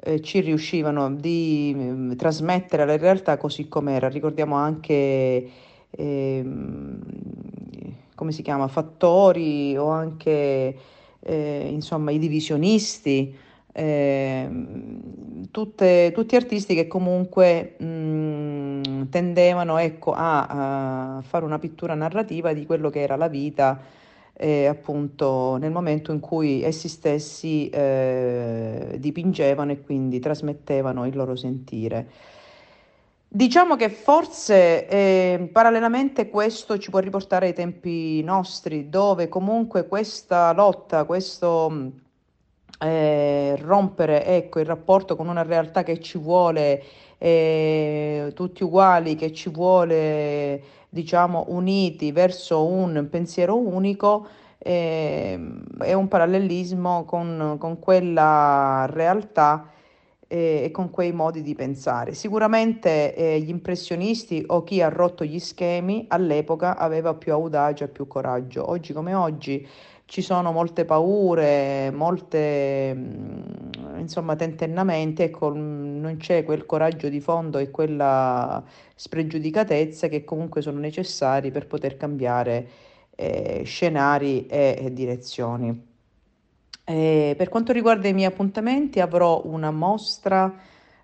eh, 0.00 0.20
ci 0.20 0.40
riuscivano 0.40 1.14
di 1.14 2.10
eh, 2.10 2.16
trasmettere 2.16 2.84
la 2.84 2.96
realtà 2.96 3.36
così 3.36 3.68
com'era. 3.68 4.08
Ricordiamo 4.08 4.56
anche, 4.56 5.50
eh, 5.90 6.46
come 8.14 8.32
si 8.32 8.42
chiama, 8.42 8.68
fattori 8.68 9.76
o 9.76 9.88
anche, 9.88 10.76
eh, 11.20 11.68
insomma, 11.70 12.10
i 12.10 12.18
divisionisti, 12.18 13.34
ehm, 13.72 15.48
tutte, 15.50 16.12
tutti 16.14 16.36
artisti 16.36 16.74
che 16.74 16.86
comunque 16.86 17.76
mh, 17.78 17.84
mm, 17.84 19.02
tendevano 19.10 19.78
ecco, 19.78 20.12
a, 20.12 21.16
a 21.16 21.22
fare 21.22 21.44
una 21.44 21.58
pittura 21.58 21.94
narrativa 21.94 22.52
di 22.52 22.66
quello 22.66 22.90
che 22.90 23.00
era 23.00 23.16
la 23.16 23.28
vita 23.28 23.80
eh, 24.38 24.66
appunto 24.66 25.56
nel 25.56 25.72
momento 25.72 26.12
in 26.12 26.20
cui 26.20 26.62
essi 26.62 26.88
stessi 26.88 27.68
eh, 27.70 28.96
dipingevano 28.98 29.72
e 29.72 29.80
quindi 29.82 30.20
trasmettevano 30.20 31.06
il 31.06 31.16
loro 31.16 31.34
sentire. 31.34 32.08
Diciamo 33.30 33.76
che 33.76 33.90
forse 33.90 34.86
eh, 34.88 35.50
parallelamente 35.52 36.30
questo 36.30 36.78
ci 36.78 36.88
può 36.88 37.00
riportare 37.00 37.48
ai 37.48 37.52
tempi 37.52 38.22
nostri, 38.22 38.88
dove 38.88 39.28
comunque 39.28 39.86
questa 39.86 40.52
lotta, 40.52 41.04
questo 41.04 41.92
eh, 42.78 43.56
rompere 43.60 44.24
ecco, 44.24 44.60
il 44.60 44.66
rapporto 44.66 45.16
con 45.16 45.28
una 45.28 45.42
realtà 45.42 45.82
che 45.82 46.00
ci 46.00 46.16
vuole 46.16 46.82
eh, 47.18 48.30
tutti 48.34 48.62
uguali, 48.62 49.16
che 49.16 49.32
ci 49.32 49.50
vuole 49.50 50.62
diciamo 50.88 51.46
uniti 51.48 52.12
verso 52.12 52.64
un 52.64 53.08
pensiero 53.10 53.56
unico, 53.58 54.26
eh, 54.58 55.38
è 55.78 55.92
un 55.92 56.08
parallelismo 56.08 57.04
con, 57.04 57.56
con 57.58 57.78
quella 57.78 58.86
realtà 58.90 59.70
eh, 60.28 60.62
e 60.64 60.70
con 60.70 60.90
quei 60.90 61.12
modi 61.12 61.42
di 61.42 61.54
pensare. 61.54 62.12
Sicuramente 62.14 63.14
eh, 63.14 63.40
gli 63.40 63.48
impressionisti 63.48 64.44
o 64.46 64.62
chi 64.62 64.82
ha 64.82 64.88
rotto 64.88 65.24
gli 65.24 65.38
schemi 65.38 66.04
all'epoca 66.08 66.76
aveva 66.76 67.14
più 67.14 67.32
audacia, 67.32 67.88
più 67.88 68.06
coraggio. 68.06 68.68
Oggi 68.68 68.92
come 68.92 69.14
oggi 69.14 69.66
ci 70.08 70.22
sono 70.22 70.52
molte 70.52 70.86
paure, 70.86 71.90
molte 71.90 72.94
mm, 72.94 73.98
insomma 73.98 74.36
tentennamenti, 74.36 75.22
ecco, 75.22 75.54
mm, 75.54 76.00
non 76.00 76.16
c'è 76.16 76.44
quel 76.44 76.64
coraggio 76.64 77.10
di 77.10 77.20
fondo 77.20 77.58
e 77.58 77.70
quella 77.70 78.64
spregiudicatezza 78.94 80.08
che 80.08 80.24
comunque 80.24 80.62
sono 80.62 80.78
necessari 80.78 81.50
per 81.50 81.66
poter 81.66 81.98
cambiare 81.98 82.68
eh, 83.16 83.62
scenari 83.66 84.46
e, 84.46 84.88
direzioni. 84.94 85.86
E 86.84 87.34
per 87.36 87.50
quanto 87.50 87.72
riguarda 87.72 88.08
i 88.08 88.14
miei 88.14 88.28
appuntamenti, 88.28 89.00
avrò 89.00 89.42
una 89.44 89.70
mostra 89.70 90.54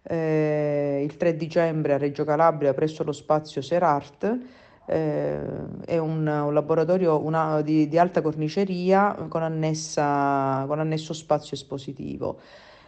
eh, 0.02 1.02
il 1.04 1.14
3 1.18 1.36
dicembre 1.36 1.92
a 1.92 1.98
Reggio 1.98 2.24
Calabria 2.24 2.72
presso 2.72 3.04
lo 3.04 3.12
spazio 3.12 3.60
Serart 3.60 4.62
è 4.86 5.98
un, 5.98 6.26
un 6.26 6.52
laboratorio 6.52 7.24
una, 7.24 7.62
di, 7.62 7.88
di, 7.88 7.98
alta 7.98 8.20
corniceria 8.20 9.14
con, 9.28 9.42
annessa, 9.42 10.64
con 10.66 10.78
annesso 10.78 11.12
spazio 11.12 11.56
espositivo. 11.56 12.38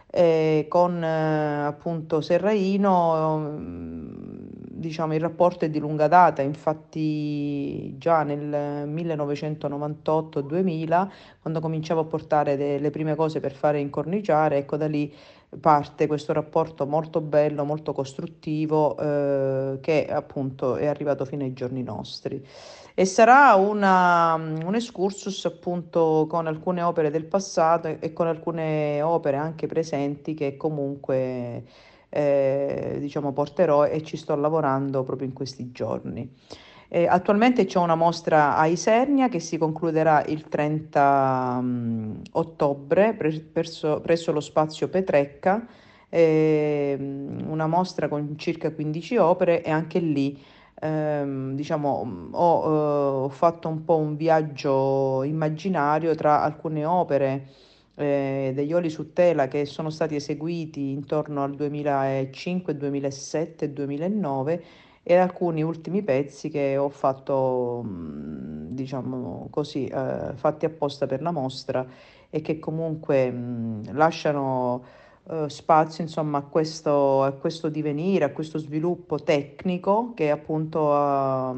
Eh, 0.09 0.67
con 0.69 1.03
eh, 1.03 1.65
appunto 1.65 2.21
Serraino 2.21 3.39
mm, 3.39 4.37
diciamo 4.77 5.15
il 5.15 5.21
rapporto 5.21 5.65
è 5.65 5.69
di 5.69 5.81
lunga 5.81 6.07
data 6.07 6.43
infatti 6.43 7.99
già 7.99 8.23
nel 8.23 8.89
1998-2000 8.89 11.09
quando 11.41 11.61
cominciavo 11.61 12.01
a 12.01 12.05
portare 12.05 12.79
le 12.79 12.91
prime 12.91 13.17
cose 13.17 13.41
per 13.41 13.53
fare 13.53 13.81
incorniciare 13.81 14.59
ecco 14.59 14.77
da 14.77 14.87
lì 14.87 15.13
parte 15.61 16.07
questo 16.07 16.33
rapporto 16.33 16.87
molto 16.87 17.21
bello, 17.21 17.65
molto 17.65 17.93
costruttivo 17.93 18.97
eh, 18.97 19.79
che 19.81 20.07
appunto 20.07 20.77
è 20.77 20.87
arrivato 20.87 21.25
fino 21.25 21.45
ai 21.45 21.53
giorni 21.53 21.83
nostri. 21.83 22.45
E 22.95 23.05
sarà 23.05 23.55
una, 23.55 24.35
un 24.35 24.75
excursus 24.75 25.45
appunto 25.45 26.27
con 26.29 26.47
alcune 26.47 26.81
opere 26.83 27.11
del 27.11 27.27
passato 27.27 27.89
e 28.01 28.13
con 28.13 28.27
alcune 28.27 29.03
opere 29.03 29.37
anche 29.37 29.67
presenti 29.67 30.33
che 30.33 30.57
comunque 30.57 31.65
eh, 32.09 32.97
diciamo 32.99 33.33
porterò 33.33 33.85
e 33.85 34.03
ci 34.03 34.17
sto 34.17 34.35
lavorando 34.35 35.03
proprio 35.03 35.29
in 35.29 35.35
questi 35.35 35.71
giorni. 35.73 36.35
Eh, 36.89 37.07
attualmente 37.07 37.65
c'è 37.65 37.79
una 37.79 37.97
mostra 37.97 38.57
a 38.57 38.67
Isernia 38.67 39.29
che 39.29 39.41
si 39.41 39.59
concluderà 39.59 40.25
il 40.27 40.45
30 40.49 41.57
um, 41.59 41.67
mm, 41.67 42.21
ottobre 42.33 43.15
pre- 43.15 43.41
presso, 43.41 44.01
presso, 44.01 44.31
lo 44.31 44.41
spazio 44.41 44.89
Petrecca, 44.89 45.67
eh, 46.09 46.97
una 47.47 47.67
mostra 47.67 48.09
con 48.09 48.39
circa 48.39 48.71
15 48.71 49.17
opere 49.17 49.65
e 49.65 49.71
anche 49.71 49.99
lì 49.99 50.41
ehm, 50.81 51.55
diciamo, 51.55 52.29
ho, 52.31 52.63
eh, 52.65 53.25
ho, 53.25 53.29
fatto 53.31 53.69
un 53.69 53.85
po' 53.85 53.97
un 53.97 54.17
viaggio 54.17 55.23
immaginario 55.25 56.15
tra 56.15 56.43
alcune 56.43 56.85
opere 56.85 57.49
eh, 57.97 58.53
degli 58.55 58.73
oli 58.73 58.91
su 58.91 59.13
tela 59.13 59.49
che 59.49 59.65
sono 59.65 59.91
stati 59.91 60.15
eseguiti 60.17 60.91
intorno 60.91 61.43
al 61.43 61.55
2005, 61.55 62.77
2007 62.77 63.65
e 63.65 63.71
2009 63.71 64.65
e 65.09 65.15
alcuni 65.15 65.63
ultimi 65.63 66.03
pezzi 66.03 66.49
che 66.49 66.77
ho 66.77 66.89
fatto, 66.89 67.81
mm, 67.87 68.75
diciamo 68.75 69.47
così, 69.51 69.87
eh, 69.87 70.33
fatti 70.35 70.65
apposta 70.65 71.07
per 71.07 71.23
la 71.23 71.31
mostra 71.31 71.87
e 72.29 72.41
che 72.41 72.59
comunque 72.59 73.31
mh, 73.31 73.37
mm, 73.37 73.83
lasciano 73.93 74.83
eh, 75.29 75.49
spazio 75.49 76.03
insomma, 76.03 76.39
a, 76.39 76.43
questo, 76.43 77.23
a 77.23 77.31
questo 77.31 77.69
divenire, 77.69 78.25
a 78.25 78.33
questo 78.33 78.59
sviluppo 78.59 79.23
tecnico 79.23 80.11
che 80.13 80.33
appunto 80.33 80.89
uh, 80.89 81.55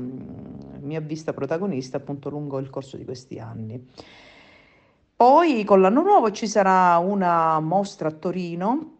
mi 0.80 0.94
ha 0.96 1.00
vista 1.00 1.32
protagonista 1.32 1.96
appunto 1.96 2.28
lungo 2.28 2.58
il 2.58 2.68
corso 2.68 2.98
di 2.98 3.06
questi 3.06 3.38
anni. 3.38 3.82
Poi 5.16 5.64
con 5.64 5.80
l'anno 5.80 6.02
nuovo 6.02 6.30
ci 6.32 6.46
sarà 6.46 6.98
una 6.98 7.60
mostra 7.60 8.08
a 8.08 8.12
Torino 8.12 8.97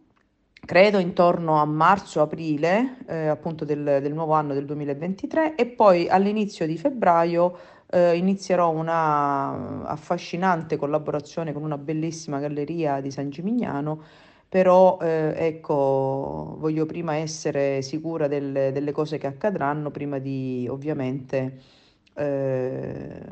credo 0.64 0.98
intorno 0.98 1.60
a 1.60 1.64
marzo-aprile, 1.64 2.96
eh, 3.06 3.26
appunto 3.28 3.64
del, 3.64 3.98
del, 4.02 4.12
nuovo 4.12 4.32
anno 4.32 4.54
del 4.54 4.64
2023 4.64 5.54
e 5.54 5.66
poi 5.66 6.08
all'inizio 6.08 6.66
di 6.66 6.76
febbraio 6.76 7.56
eh, 7.90 8.16
inizierò 8.16 8.70
una 8.70 9.86
affascinante 9.86 10.76
collaborazione 10.76 11.52
con 11.52 11.62
una 11.62 11.78
bellissima 11.78 12.38
galleria 12.38 13.00
di 13.00 13.10
San 13.10 13.30
Gimignano, 13.30 14.02
però 14.48 14.98
eh, 15.00 15.34
ecco, 15.36 16.56
voglio 16.58 16.86
prima 16.86 17.16
essere 17.16 17.82
sicura 17.82 18.28
del, 18.28 18.70
delle 18.72 18.92
cose 18.92 19.18
che 19.18 19.26
accadranno 19.26 19.90
prima 19.90 20.18
di 20.18 20.66
ovviamente 20.70 21.76
eh, 22.18 23.22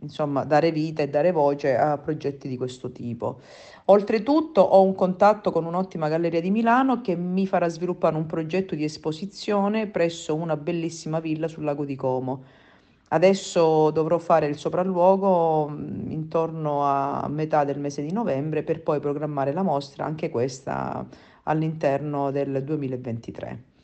insomma, 0.00 0.44
dare 0.44 0.70
vita 0.70 1.02
e 1.02 1.08
dare 1.08 1.32
voce 1.32 1.76
a 1.76 1.98
progetti 1.98 2.48
di 2.48 2.56
questo 2.56 2.92
tipo. 2.92 3.40
Oltretutto 3.86 4.60
ho 4.60 4.82
un 4.82 4.94
contatto 4.94 5.50
con 5.52 5.64
un'ottima 5.64 6.08
galleria 6.08 6.40
di 6.40 6.50
Milano 6.50 7.00
che 7.00 7.14
mi 7.16 7.46
farà 7.46 7.68
sviluppare 7.68 8.16
un 8.16 8.26
progetto 8.26 8.74
di 8.74 8.84
esposizione 8.84 9.86
presso 9.86 10.34
una 10.34 10.56
bellissima 10.56 11.20
villa 11.20 11.48
sul 11.48 11.64
lago 11.64 11.84
di 11.84 11.94
Como. 11.94 12.42
Adesso 13.08 13.90
dovrò 13.92 14.18
fare 14.18 14.46
il 14.46 14.56
sopralluogo 14.56 15.68
mm, 15.68 16.10
intorno 16.10 16.84
a 16.84 17.28
metà 17.28 17.64
del 17.64 17.78
mese 17.78 18.02
di 18.02 18.10
novembre 18.10 18.64
per 18.64 18.82
poi 18.82 18.98
programmare 18.98 19.52
la 19.52 19.62
mostra, 19.62 20.04
anche 20.04 20.28
questa 20.30 21.06
all'interno 21.44 22.32
del 22.32 22.64
2023. 22.64 23.75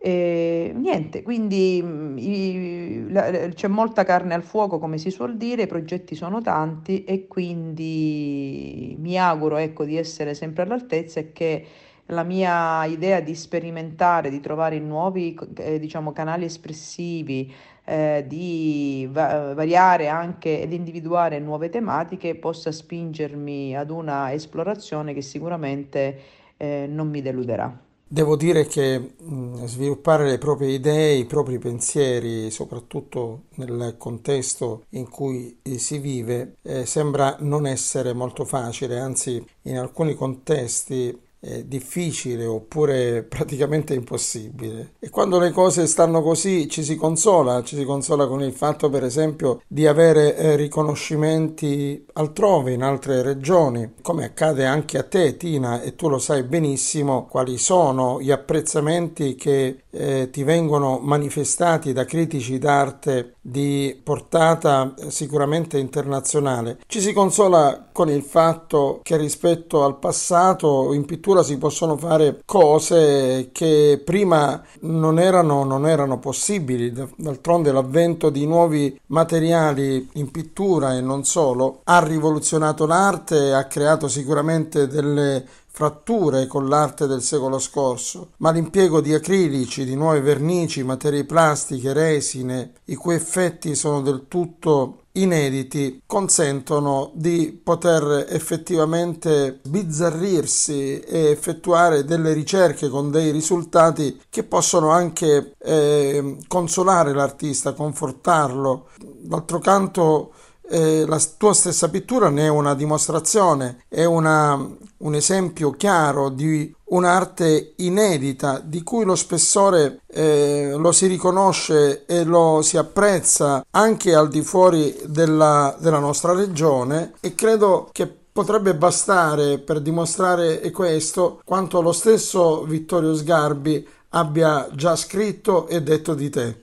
E 0.00 0.72
niente, 0.76 1.22
quindi 1.22 1.80
mm, 1.82 3.16
c'è 3.52 3.66
molta 3.66 4.04
carne 4.04 4.34
al 4.34 4.44
fuoco, 4.44 4.78
come 4.78 4.96
si 4.96 5.10
suol 5.10 5.36
dire, 5.36 5.62
i 5.62 5.66
progetti 5.66 6.14
sono 6.14 6.40
tanti 6.40 7.02
e 7.04 7.26
quindi 7.26 8.94
mi 8.98 9.18
auguro 9.18 9.56
ecco, 9.56 9.84
di 9.84 9.96
essere 9.96 10.34
sempre 10.34 10.62
all'altezza 10.62 11.18
e 11.20 11.32
che 11.32 11.66
la 12.06 12.22
mia 12.22 12.84
idea 12.86 13.20
di 13.20 13.34
sperimentare, 13.34 14.30
di 14.30 14.40
trovare 14.40 14.78
nuovi 14.78 15.36
eh, 15.56 15.78
diciamo, 15.80 16.12
canali 16.12 16.44
espressivi, 16.44 17.52
eh, 17.84 18.24
di 18.26 19.06
va- 19.10 19.52
variare 19.54 20.06
anche 20.08 20.60
ed 20.62 20.72
individuare 20.72 21.38
nuove 21.40 21.68
tematiche 21.70 22.36
possa 22.36 22.70
spingermi 22.72 23.76
ad 23.76 23.90
una 23.90 24.32
esplorazione 24.32 25.12
che 25.12 25.22
sicuramente 25.22 26.20
eh, 26.56 26.86
non 26.88 27.08
mi 27.08 27.20
deluderà. 27.20 27.87
Devo 28.10 28.36
dire 28.36 28.66
che 28.66 29.16
sviluppare 29.64 30.24
le 30.26 30.38
proprie 30.38 30.70
idee, 30.70 31.12
i 31.16 31.26
propri 31.26 31.58
pensieri, 31.58 32.50
soprattutto 32.50 33.42
nel 33.56 33.96
contesto 33.98 34.84
in 34.90 35.10
cui 35.10 35.58
si 35.76 35.98
vive, 35.98 36.54
eh, 36.62 36.86
sembra 36.86 37.36
non 37.40 37.66
essere 37.66 38.14
molto 38.14 38.46
facile, 38.46 38.98
anzi 38.98 39.44
in 39.64 39.76
alcuni 39.76 40.14
contesti 40.14 41.26
è 41.40 41.62
difficile 41.62 42.44
oppure 42.44 43.22
praticamente 43.22 43.94
impossibile. 43.94 44.94
E 44.98 45.10
quando 45.10 45.38
le 45.38 45.50
cose 45.50 45.86
stanno 45.86 46.22
così 46.22 46.68
ci 46.68 46.82
si 46.82 46.96
consola, 46.96 47.62
ci 47.62 47.76
si 47.76 47.84
consola 47.84 48.26
con 48.26 48.42
il 48.42 48.52
fatto 48.52 48.90
per 48.90 49.04
esempio 49.04 49.62
di 49.66 49.86
avere 49.86 50.36
eh, 50.36 50.56
riconoscimenti 50.56 52.04
altrove 52.14 52.72
in 52.72 52.82
altre 52.82 53.22
regioni, 53.22 53.94
come 54.02 54.24
accade 54.24 54.66
anche 54.66 54.98
a 54.98 55.04
te 55.04 55.36
Tina 55.36 55.80
e 55.80 55.94
tu 55.94 56.08
lo 56.08 56.18
sai 56.18 56.42
benissimo 56.42 57.26
quali 57.26 57.58
sono 57.58 58.20
gli 58.20 58.30
apprezzamenti 58.30 59.34
che 59.36 59.82
eh, 59.90 60.28
ti 60.30 60.42
vengono 60.42 60.98
manifestati 61.00 61.92
da 61.92 62.04
critici 62.04 62.58
d'arte 62.58 63.34
di 63.40 63.98
portata 64.02 64.94
eh, 64.96 65.10
sicuramente 65.10 65.78
internazionale. 65.78 66.78
Ci 66.86 67.00
si 67.00 67.12
consola 67.12 67.88
con 67.92 68.10
il 68.10 68.22
fatto 68.22 69.00
che 69.02 69.16
rispetto 69.16 69.84
al 69.84 69.98
passato 69.98 70.92
in 70.92 71.04
pittura 71.04 71.27
si 71.42 71.58
possono 71.58 71.96
fare 71.96 72.40
cose 72.44 73.50
che 73.52 74.00
prima 74.04 74.62
non 74.80 75.18
erano, 75.18 75.64
non 75.64 75.86
erano 75.86 76.18
possibili. 76.18 76.92
D'altronde 77.16 77.70
l'avvento 77.70 78.30
di 78.30 78.46
nuovi 78.46 78.98
materiali 79.06 80.08
in 80.14 80.30
pittura 80.30 80.96
e 80.96 81.00
non 81.00 81.24
solo 81.24 81.80
ha 81.84 82.02
rivoluzionato 82.04 82.86
l'arte, 82.86 83.52
ha 83.52 83.64
creato 83.64 84.08
sicuramente 84.08 84.86
delle 84.86 85.44
fratture 85.78 86.48
con 86.48 86.66
l'arte 86.66 87.06
del 87.06 87.22
secolo 87.22 87.60
scorso, 87.60 88.30
ma 88.38 88.50
l'impiego 88.50 89.00
di 89.00 89.14
acrilici, 89.14 89.84
di 89.84 89.94
nuove 89.94 90.20
vernici, 90.20 90.82
materie 90.82 91.24
plastiche, 91.24 91.92
resine, 91.92 92.72
i 92.86 92.96
cui 92.96 93.14
effetti 93.14 93.76
sono 93.76 94.00
del 94.00 94.24
tutto 94.26 95.02
inediti 95.22 96.02
consentono 96.06 97.10
di 97.14 97.58
poter 97.62 98.26
effettivamente 98.28 99.60
bizzarrirsi 99.66 101.00
e 101.00 101.30
effettuare 101.30 102.04
delle 102.04 102.32
ricerche 102.32 102.88
con 102.88 103.10
dei 103.10 103.30
risultati 103.30 104.20
che 104.28 104.44
possono 104.44 104.90
anche 104.90 105.52
eh, 105.58 106.36
consolare 106.46 107.12
l'artista, 107.12 107.72
confortarlo. 107.72 108.88
D'altro 108.98 109.58
canto 109.58 110.32
eh, 110.70 111.04
la 111.06 111.20
tua 111.36 111.54
stessa 111.54 111.88
pittura 111.88 112.28
ne 112.28 112.44
è 112.44 112.48
una 112.48 112.74
dimostrazione, 112.74 113.84
è 113.88 114.04
una, 114.04 114.54
un 114.98 115.14
esempio 115.14 115.70
chiaro 115.70 116.28
di 116.28 116.74
un'arte 116.90 117.74
inedita 117.76 118.60
di 118.62 118.82
cui 118.82 119.04
lo 119.04 119.14
spessore 119.14 120.00
eh, 120.06 120.72
lo 120.76 120.92
si 120.92 121.06
riconosce 121.06 122.06
e 122.06 122.24
lo 122.24 122.60
si 122.62 122.76
apprezza 122.76 123.64
anche 123.70 124.14
al 124.14 124.28
di 124.28 124.42
fuori 124.42 124.96
della, 125.04 125.76
della 125.78 125.98
nostra 125.98 126.32
regione 126.32 127.12
e 127.20 127.34
credo 127.34 127.88
che 127.92 128.06
potrebbe 128.32 128.74
bastare 128.74 129.58
per 129.58 129.80
dimostrare 129.80 130.70
questo 130.70 131.40
quanto 131.44 131.80
lo 131.80 131.92
stesso 131.92 132.62
Vittorio 132.62 133.14
Sgarbi 133.14 133.86
abbia 134.10 134.68
già 134.72 134.94
scritto 134.96 135.66
e 135.66 135.82
detto 135.82 136.14
di 136.14 136.30
te. 136.30 136.62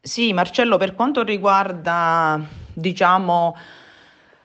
Sì, 0.00 0.32
Marcello, 0.32 0.76
per 0.76 0.94
quanto 0.94 1.22
riguarda 1.22 2.38
diciamo, 2.74 3.56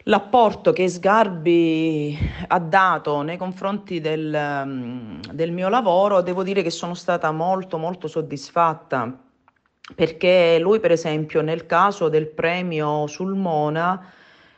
l'apporto 0.10 0.74
che 0.74 0.90
Sgarbi 0.90 2.18
ha 2.48 2.60
dato 2.60 3.22
nei 3.22 3.38
confronti 3.38 4.02
del, 4.02 4.64
mm, 4.66 5.20
del 5.32 5.52
mio 5.52 5.70
lavoro, 5.70 6.22
devo 6.22 6.44
dire 6.44 6.64
che 6.64 6.72
sono 6.72 6.96
stata 6.96 7.32
molto 7.32 7.78
molto 7.78 8.08
soddisfatta 8.08 9.18
perché 9.96 10.58
lui 10.60 10.80
per 10.80 10.92
esempio 10.92 11.42
nel 11.42 11.66
caso 11.66 12.10
del 12.10 12.28
premio 12.28 13.08
Sulmona 13.08 14.12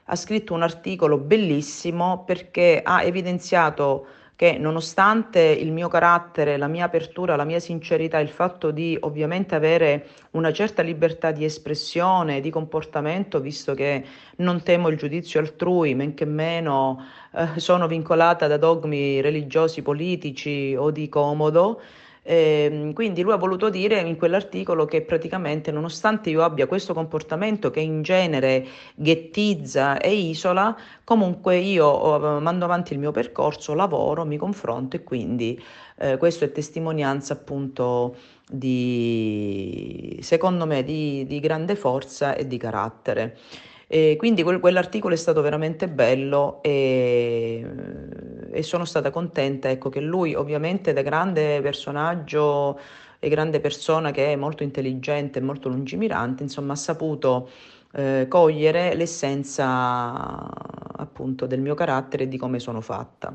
ha 0.04 0.16
scritto 0.16 0.54
un 0.54 0.62
articolo 0.62 1.18
bellissimo 1.18 2.24
perché 2.26 2.82
ha 2.84 3.04
evidenziato 3.04 4.08
che 4.42 4.58
nonostante 4.58 5.40
il 5.40 5.72
mio 5.72 5.88
carattere, 5.88 6.58
la 6.58 6.66
mia 6.66 6.86
apertura, 6.86 7.36
la 7.36 7.44
mia 7.44 7.60
sincerità, 7.60 8.18
il 8.18 8.30
fatto 8.30 8.72
di 8.72 8.98
ovviamente 9.02 9.54
avere 9.54 10.08
una 10.32 10.52
certa 10.52 10.82
libertà 10.82 11.30
di 11.30 11.46
espressione, 11.46 12.42
di 12.42 12.50
comportamento, 12.50 13.40
visto 13.40 13.76
che 13.76 14.04
non 14.38 14.64
temo 14.64 14.88
il 14.88 14.98
giudizio 14.98 15.40
altrui, 15.40 15.94
men 15.94 16.16
che 16.16 16.26
meno 16.26 17.06
eh, 17.36 17.60
sono 17.60 17.86
vincolata 17.86 18.48
da 18.48 18.58
dogmi 18.58 19.22
religiosi, 19.22 19.84
politici 19.84 20.74
o 20.76 20.90
di 20.90 21.08
comodo, 21.08 21.80
eh, 22.24 22.92
quindi 22.94 23.24
lui 23.24 23.32
ha 23.34 23.38
voluto 23.38 23.70
dire 23.70 24.00
in 24.00 24.16
quell'articolo 24.16 24.86
che 24.86 25.02
praticamente 25.02 25.72
nonostante 25.72 26.30
io 26.30 26.44
abbia 26.44 26.68
questo 26.68 26.94
comportamento 26.94 27.72
che 27.72 27.80
in 27.80 28.04
genere 28.04 28.66
ghettizza 28.96 29.98
e 29.98 30.14
isola, 30.14 30.78
comunque 31.04 31.58
io 31.58 32.40
mando 32.40 32.66
avanti 32.66 32.94
il 32.94 33.00
mio 33.00 33.12
percorso, 33.12 33.74
lavoro, 33.74 34.26
mi 34.26 34.38
confronto 34.38 34.96
e 34.96 35.04
quindi 35.04 35.60
eh, 35.98 36.18
questo 36.18 36.46
è 36.46 36.52
testimonianza 36.52 37.34
appunto 37.34 38.16
di, 38.50 40.20
secondo 40.22 40.66
me, 40.66 40.84
di, 40.84 41.26
di 41.26 41.40
grande 41.40 41.76
forza 41.76 42.36
e 42.36 42.46
di 42.48 42.58
carattere. 42.58 43.38
E 43.94 44.16
quindi 44.18 44.42
quel, 44.42 44.62
quell'articolo 44.62 45.14
è 45.14 45.18
stato 45.18 45.42
veramente 45.42 45.90
bello 45.90 46.64
e, 46.64 47.62
e 48.50 48.64
sono 48.64 48.86
stata 48.86 49.12
contenta 49.12 49.70
ecco, 49.70 49.90
che 49.90 50.00
lui 50.00 50.34
ovviamente 50.34 50.94
da 50.94 51.02
grande 51.02 51.60
personaggio 51.60 52.80
e 53.20 53.28
grande 53.28 53.60
persona 53.60 54.12
che 54.12 54.32
è 54.32 54.38
molto 54.38 54.64
intelligente 54.64 55.40
e 55.40 55.42
molto 55.42 55.68
lungimirante, 55.68 56.42
insomma 56.42 56.72
ha 56.72 56.78
saputo 56.78 57.50
eh, 57.92 58.28
cogliere 58.30 58.96
l'essenza 58.96 60.50
appunto 60.96 61.46
del 61.46 61.60
mio 61.60 61.76
carattere 61.76 62.24
e 62.24 62.28
di 62.30 62.38
come 62.38 62.60
sono 62.60 62.80
fatta. 62.80 63.34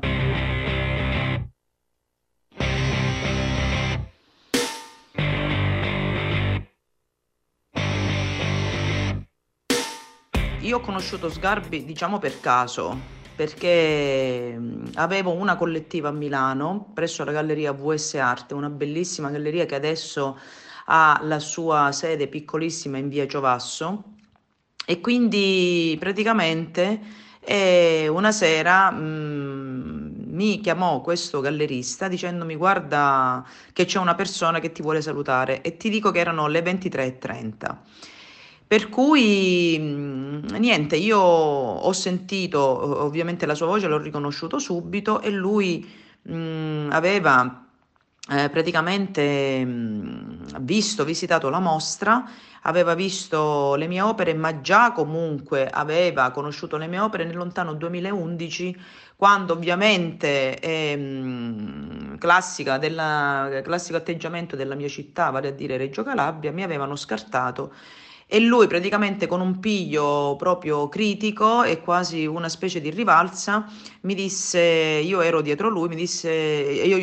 Io 10.67 10.77
ho 10.77 10.81
conosciuto 10.81 11.29
Sgarbi 11.29 11.85
diciamo 11.85 12.19
per 12.19 12.41
caso, 12.41 12.99
perché 13.33 14.59
avevo 14.95 15.31
una 15.31 15.55
collettiva 15.55 16.09
a 16.09 16.11
Milano 16.11 16.91
presso 16.93 17.23
la 17.23 17.31
galleria 17.31 17.71
VS 17.71 18.15
Arte, 18.15 18.53
una 18.53 18.69
bellissima 18.69 19.29
galleria 19.29 19.65
che 19.65 19.75
adesso 19.75 20.37
ha 20.87 21.19
la 21.23 21.39
sua 21.39 21.91
sede 21.93 22.27
piccolissima 22.27 22.97
in 22.97 23.07
via 23.07 23.25
Giovasso 23.25 24.15
e 24.85 24.99
quindi 24.99 25.95
praticamente 25.99 26.99
eh, 27.39 28.09
una 28.09 28.33
sera 28.33 28.91
mh, 28.91 30.25
mi 30.31 30.59
chiamò 30.59 30.99
questo 30.99 31.39
gallerista 31.39 32.09
dicendomi 32.09 32.55
guarda 32.55 33.45
che 33.71 33.85
c'è 33.85 33.99
una 33.99 34.15
persona 34.15 34.59
che 34.59 34.73
ti 34.73 34.81
vuole 34.81 35.01
salutare 35.01 35.61
e 35.61 35.77
ti 35.77 35.89
dico 35.89 36.11
che 36.11 36.19
erano 36.19 36.47
le 36.47 36.61
23.30. 36.61 37.77
Per 38.67 38.89
cui 38.89 39.77
niente, 39.79 40.97
io 40.97 41.17
ho 41.19 41.93
sentito 41.93 42.59
ovviamente 43.01 43.45
la 43.45 43.55
sua 43.55 43.67
voce, 43.67 43.87
l'ho 43.87 43.97
riconosciuto 43.97 44.59
subito 44.59 45.21
e 45.21 45.29
lui 45.29 45.87
mh, 46.23 46.89
aveva 46.91 47.65
eh, 48.29 48.49
praticamente 48.49 49.63
mh, 49.63 50.59
visto, 50.63 51.05
visitato 51.05 51.49
la 51.49 51.59
mostra, 51.59 52.29
aveva 52.63 52.93
visto 52.93 53.75
le 53.75 53.87
mie 53.87 54.01
opere, 54.01 54.33
ma 54.33 54.59
già 54.59 54.91
comunque 54.91 55.67
aveva 55.69 56.31
conosciuto 56.31 56.75
le 56.75 56.87
mie 56.87 56.99
opere 56.99 57.23
nel 57.23 57.37
lontano 57.37 57.73
2011, 57.73 58.77
quando 59.15 59.53
ovviamente 59.53 60.59
ehm, 60.59 62.17
classica 62.17 62.77
della, 62.77 63.61
classico 63.63 63.95
atteggiamento 63.95 64.57
della 64.57 64.75
mia 64.75 64.89
città, 64.89 65.29
vale 65.29 65.47
a 65.47 65.51
dire 65.51 65.77
Reggio 65.77 66.03
Calabria, 66.03 66.51
mi 66.51 66.63
avevano 66.63 66.97
scartato 66.97 67.71
e 68.29 68.39
lui 68.41 68.67
praticamente 68.67 69.25
con 69.25 69.39
un 69.39 69.59
piglio 69.59 70.35
proprio 70.37 70.89
critico 70.89 71.63
e 71.63 71.79
quasi 71.79 72.25
una 72.25 72.49
specie 72.49 72.81
di 72.81 72.89
rivalsa 72.89 73.65
mi 74.01 74.13
disse, 74.13 74.59
io 74.59 75.21
ero 75.21 75.39
dietro 75.41 75.69
lui, 75.69 75.87
mi 75.87 75.95
disse, 75.95 76.29
io 76.29 76.97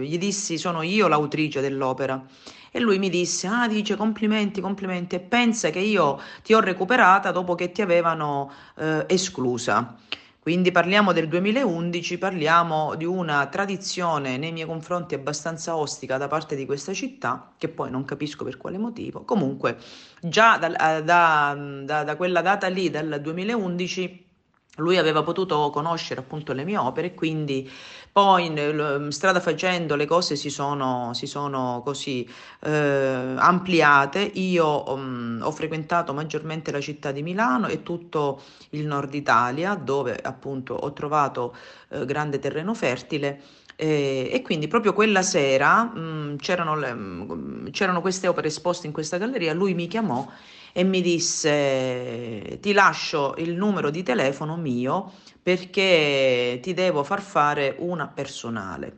gli 0.00 0.16
dissi 0.16 0.56
sono 0.56 0.80
io 0.80 1.06
l'autrice 1.06 1.60
dell'opera 1.60 2.24
e 2.70 2.80
lui 2.80 2.98
mi 2.98 3.10
disse, 3.10 3.46
ah 3.46 3.68
dice 3.68 3.94
complimenti, 3.94 4.62
complimenti 4.62 5.16
e 5.16 5.20
pensa 5.20 5.68
che 5.68 5.80
io 5.80 6.18
ti 6.42 6.54
ho 6.54 6.60
recuperata 6.60 7.30
dopo 7.30 7.54
che 7.54 7.70
ti 7.70 7.82
avevano 7.82 8.50
eh, 8.76 9.04
esclusa. 9.06 9.96
Quindi 10.44 10.72
parliamo 10.72 11.14
del 11.14 11.26
2011, 11.26 12.18
parliamo 12.18 12.96
di 12.96 13.06
una 13.06 13.46
tradizione 13.46 14.36
nei 14.36 14.52
miei 14.52 14.66
confronti 14.66 15.14
abbastanza 15.14 15.74
ostica 15.74 16.18
da 16.18 16.28
parte 16.28 16.54
di 16.54 16.66
questa 16.66 16.92
città, 16.92 17.54
che 17.56 17.70
poi 17.70 17.90
non 17.90 18.04
capisco 18.04 18.44
per 18.44 18.58
quale 18.58 18.76
motivo. 18.76 19.24
Comunque, 19.24 19.78
già 20.20 20.58
da, 20.58 21.00
da, 21.00 21.54
da, 21.54 22.04
da 22.04 22.16
quella 22.16 22.42
data 22.42 22.66
lì, 22.68 22.90
dal 22.90 23.22
2011, 23.22 24.23
lui 24.76 24.98
aveva 24.98 25.22
potuto 25.22 25.70
conoscere 25.70 26.20
appunto 26.20 26.52
le 26.52 26.64
mie 26.64 26.76
opere 26.76 27.08
e 27.08 27.14
quindi 27.14 27.70
poi 28.10 28.52
strada 29.08 29.40
facendo 29.40 29.96
le 29.96 30.06
cose 30.06 30.36
si 30.36 30.50
sono, 30.50 31.12
si 31.14 31.26
sono 31.26 31.82
così 31.84 32.28
eh, 32.60 33.34
ampliate. 33.36 34.20
Io 34.20 34.92
um, 34.92 35.40
ho 35.42 35.50
frequentato 35.50 36.12
maggiormente 36.12 36.70
la 36.70 36.80
città 36.80 37.10
di 37.10 37.22
Milano 37.22 37.66
e 37.66 37.82
tutto 37.82 38.40
il 38.70 38.86
nord 38.86 39.14
Italia 39.14 39.74
dove 39.74 40.16
appunto 40.20 40.74
ho 40.74 40.92
trovato 40.92 41.56
eh, 41.88 42.04
grande 42.04 42.38
terreno 42.38 42.74
fertile. 42.74 43.42
Eh, 43.76 44.30
e 44.32 44.42
quindi 44.42 44.68
proprio 44.68 44.92
quella 44.92 45.22
sera 45.22 45.82
mh, 45.82 45.98
mm, 45.98 46.36
c'erano, 46.36 46.76
le, 46.76 46.94
mh, 46.94 47.32
mm, 47.32 47.66
c'erano 47.70 48.00
queste 48.00 48.28
opere 48.28 48.46
esposte 48.46 48.86
in 48.86 48.92
questa 48.92 49.18
galleria, 49.18 49.52
lui 49.52 49.74
mi 49.74 49.88
chiamò 49.88 50.24
e 50.76 50.82
mi 50.82 51.00
disse 51.00 52.58
ti 52.60 52.72
lascio 52.72 53.36
il 53.38 53.54
numero 53.54 53.90
di 53.90 54.02
telefono 54.02 54.56
mio 54.56 55.12
perché 55.40 56.58
ti 56.60 56.74
devo 56.74 57.04
far 57.04 57.22
fare 57.22 57.76
una 57.78 58.08
personale. 58.08 58.92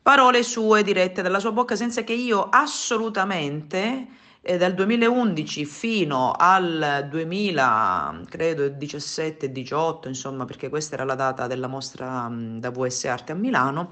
Parole 0.00 0.42
sue 0.42 0.82
dirette 0.82 1.20
dalla 1.20 1.38
sua 1.38 1.52
bocca 1.52 1.76
senza 1.76 2.02
che 2.02 2.14
io 2.14 2.48
assolutamente 2.48 4.06
eh, 4.40 4.56
dal 4.56 4.72
2011 4.72 5.66
fino 5.66 6.32
al 6.32 7.08
2000, 7.10 8.22
credo 8.30 8.68
17 8.68 9.52
18, 9.52 10.08
insomma, 10.08 10.46
perché 10.46 10.70
questa 10.70 10.94
era 10.94 11.04
la 11.04 11.16
data 11.16 11.46
della 11.46 11.66
mostra 11.66 12.26
mh, 12.28 12.60
da 12.60 12.70
VS 12.70 13.04
Arte 13.04 13.32
a 13.32 13.34
Milano, 13.34 13.90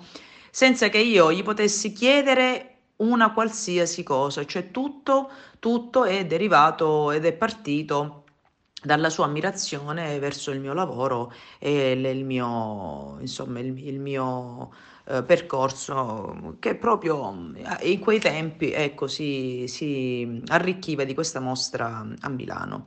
senza 0.51 0.89
che 0.89 0.99
io 0.99 1.33
gli 1.33 1.43
potessi 1.43 1.93
chiedere 1.93 2.74
una 2.97 3.33
qualsiasi 3.33 4.03
cosa, 4.03 4.45
cioè 4.45 4.71
tutto, 4.71 5.31
tutto 5.59 6.05
è 6.05 6.25
derivato 6.27 7.11
ed 7.11 7.25
è 7.25 7.33
partito 7.33 8.25
dalla 8.83 9.11
sua 9.11 9.25
ammirazione 9.25 10.19
verso 10.19 10.51
il 10.51 10.61
mio 10.61 10.75
lavoro 10.75 11.33
e 11.59 11.93
il 11.93 12.25
mio, 12.25 13.17
insomma, 13.21 13.61
il, 13.61 13.77
il 13.87 13.99
mio 13.99 14.71
eh, 15.07 15.23
percorso 15.23 16.57
che 16.61 16.77
proprio 16.77 17.53
eh, 17.55 17.91
in 17.91 18.01
quei 18.01 18.21
tempi 18.21 18.73
ecco, 18.73 19.07
si, 19.07 19.65
si 19.69 20.43
arricchiva 20.47 21.05
di 21.05 21.15
questa 21.15 21.41
mostra 21.41 22.07
a 22.21 22.29
Milano. 22.29 22.87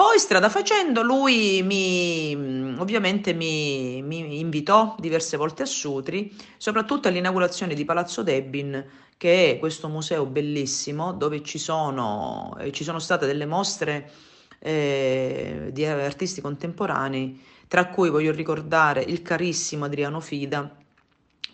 Poi 0.00 0.18
strada 0.18 0.48
facendo 0.48 1.02
lui 1.02 1.62
mi, 1.62 2.74
ovviamente 2.78 3.34
mi, 3.34 4.00
mi 4.00 4.40
invitò 4.40 4.96
diverse 4.98 5.36
volte 5.36 5.64
a 5.64 5.66
Sutri, 5.66 6.34
soprattutto 6.56 7.08
all'inaugurazione 7.08 7.74
di 7.74 7.84
Palazzo 7.84 8.22
Debbin 8.22 8.82
che 9.18 9.50
è 9.50 9.58
questo 9.58 9.88
museo 9.88 10.24
bellissimo 10.24 11.12
dove 11.12 11.42
ci 11.42 11.58
sono, 11.58 12.56
eh, 12.60 12.72
ci 12.72 12.82
sono 12.82 12.98
state 12.98 13.26
delle 13.26 13.44
mostre 13.44 14.10
eh, 14.58 15.68
di 15.70 15.84
artisti 15.84 16.40
contemporanei, 16.40 17.38
tra 17.68 17.88
cui 17.88 18.08
voglio 18.08 18.32
ricordare 18.32 19.02
il 19.02 19.20
carissimo 19.20 19.84
Adriano 19.84 20.20
Fida, 20.20 20.76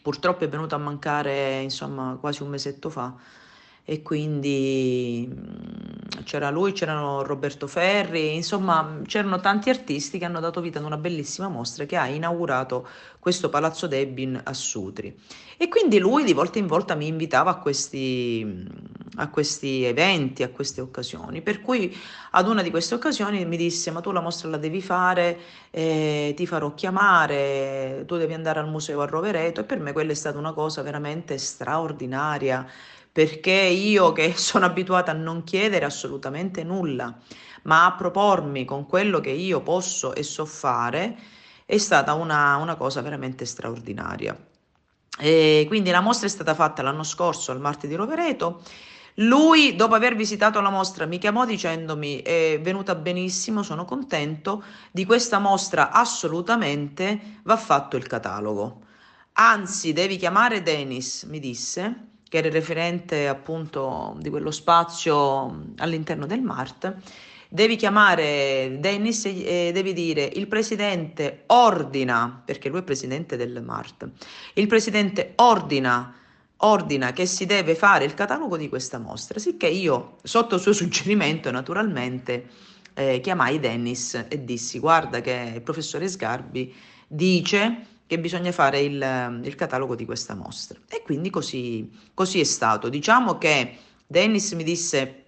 purtroppo 0.01 0.45
è 0.45 0.49
venuto 0.49 0.77
a 0.77 0.79
mancare 0.79 1.63
insomma 1.63 2.17
quasi 2.21 2.45
un 2.45 2.51
mesetto 2.51 2.91
fa 2.91 3.13
e 3.89 4.03
quindi 4.03 5.33
mm, 5.33 6.25
c'era 6.25 6.51
lui, 6.51 6.73
c'erano 6.73 7.23
Roberto 7.23 7.69
Ferri, 7.69 8.35
insomma 8.35 9.01
c'erano 9.07 9.39
tanti 9.39 9.71
artisti 9.71 10.19
che 10.19 10.25
hanno 10.25 10.41
dato 10.41 10.61
vita 10.61 10.81
ad 10.81 10.85
una 10.85 10.97
bellissima 10.97 11.47
mostra 11.47 11.85
che 11.85 11.97
ha 11.97 12.09
inaugurato 12.09 12.89
questo 13.21 13.49
Palazzo 13.49 13.87
Debbin 13.87 14.41
a 14.43 14.53
Sutri. 14.55 15.17
E 15.57 15.69
quindi 15.69 16.01
lui 16.01 16.25
di 16.25 16.33
volta 16.33 16.59
in 16.59 16.67
volta 16.67 16.97
mi 16.97 17.07
invitava 17.07 17.51
a 17.51 17.59
questi, 17.59 18.43
mm, 18.45 18.67
a 19.19 19.29
questi 19.29 19.85
eventi, 19.85 20.43
a 20.43 20.49
queste 20.49 20.81
occasioni, 20.81 21.41
per 21.41 21.61
cui 21.61 21.97
ad 22.33 22.49
una 22.49 22.63
di 22.63 22.71
queste 22.71 22.97
occasioni 22.97 23.45
mi 23.47 23.57
disse 23.57 23.93
ma 23.93 24.01
tu 24.01 24.11
la 24.11 24.21
mostra 24.21 24.49
la 24.49 24.57
devi 24.57 24.83
fare, 24.83 25.39
eh, 25.71 26.33
ti 26.35 26.45
farò 26.45 26.75
chiamare, 26.75 28.03
tu 28.05 28.17
devi 28.17 28.35
andare 28.35 28.59
al 28.59 28.69
museo 28.69 29.01
a 29.01 29.07
Rovereto 29.07 29.61
e 29.61 29.65
per 29.65 29.79
me 29.79 29.93
quella 29.93 30.11
è 30.11 30.17
stata 30.17 30.39
una 30.39 30.53
cosa 30.53 30.83
veramente 30.83 31.39
straordinaria 31.39 32.67
perché 33.17 33.51
io 33.51 34.13
che 34.13 34.35
sono 34.37 34.67
abituata 34.67 35.13
a 35.13 35.15
non 35.15 35.43
chiedere 35.43 35.87
assolutamente 35.87 36.63
nulla, 36.63 37.19
ma 37.63 37.87
a 37.87 37.95
propormi 37.95 38.67
con 38.67 38.85
quello 38.85 39.21
che 39.21 39.31
io 39.31 39.63
posso 39.63 40.15
e 40.15 40.23
so 40.23 40.45
fare, 40.45 41.17
è 41.65 41.79
stata 41.79 42.13
una, 42.13 42.57
una 42.57 42.75
cosa 42.75 43.01
veramente 43.01 43.47
straordinaria. 43.47 44.37
E 45.19 45.65
quindi 45.67 45.89
la 45.89 46.03
mostra 46.03 46.27
è 46.27 46.29
stata 46.29 46.55
fatta 46.55 46.83
l'anno 46.83 47.05
scorso 47.05 47.53
al 47.53 47.59
Marte 47.59 47.89
di 47.89 47.95
Rovereto. 47.95 48.61
Lui, 49.15 49.75
dopo 49.77 49.95
aver 49.95 50.15
visitato 50.15 50.61
la 50.61 50.69
mostra, 50.69 51.07
mi 51.07 51.17
chiamò 51.17 51.47
dicendomi: 51.47 52.21
È 52.21 52.61
venuta 52.61 52.95
benissimo, 52.95 53.63
sono 53.63 53.87
contento. 53.87 54.63
Di 54.93 55.07
questa 55.07 55.39
mostra 55.39 55.91
assolutamente 55.91 57.41
va 57.45 57.57
fatto 57.57 57.97
il 57.97 58.07
catalogo. 58.07 58.83
Anzi, 59.33 59.95
devi 59.95 60.19
chiamare 60.19 60.63
Dennis, 60.63 61.23
mi 61.23 61.39
disse, 61.39 62.16
che 62.29 62.39
era 62.39 62.49
il 62.49 62.53
referente 62.53 63.29
appunto 63.29 64.17
di 64.19 64.31
quello 64.31 64.51
spazio 64.51 65.65
all'interno 65.77 66.27
del 66.27 66.43
MART, 66.43 66.95
devi 67.49 67.77
chiamare 67.77 68.77
Dennis 68.81 69.25
e 69.27 69.71
devi 69.73 69.93
dire 69.93 70.31
il 70.35 70.49
presidente 70.49 71.45
ordina, 71.47 72.43
perché 72.45 72.69
lui 72.69 72.81
è 72.81 72.83
presidente 72.83 73.37
del 73.37 73.63
MART, 73.63 74.09
il 74.55 74.67
presidente 74.67 75.33
ordina 75.37 76.15
ordina 76.61 77.13
che 77.13 77.27
si 77.27 77.47
deve 77.47 77.75
fare 77.75 78.05
il 78.05 78.15
catalogo 78.15 78.57
di 78.57 78.69
questa 78.69 78.99
mostra, 78.99 79.39
sicché 79.39 79.69
io, 79.69 80.17
sotto 80.23 80.57
il 80.57 80.61
suo 80.61 80.73
suggerimento, 80.73 81.51
naturalmente 81.51 82.47
eh, 82.95 83.21
chiamai 83.21 83.61
Dennis 83.61 84.25
e 84.29 84.45
dissi 84.45 84.79
guarda 84.79 85.21
che 85.21 85.53
il 85.55 85.63
professore 85.63 86.09
Sgarbi 86.09 86.75
dice 87.07 87.87
che 88.07 88.19
bisogna 88.19 88.53
fare 88.53 88.81
il, 88.81 89.41
il 89.43 89.55
catalogo 89.55 89.95
di 89.95 90.05
questa 90.05 90.35
mostra. 90.35 90.79
E 90.89 91.03
quindi 91.03 91.31
così, 91.31 91.91
così 92.15 92.41
è 92.41 92.45
stato. 92.45 92.89
Diciamo 92.89 93.39
che 93.39 93.77
Dennis 94.07 94.53
mi 94.53 94.63
disse 94.63 95.25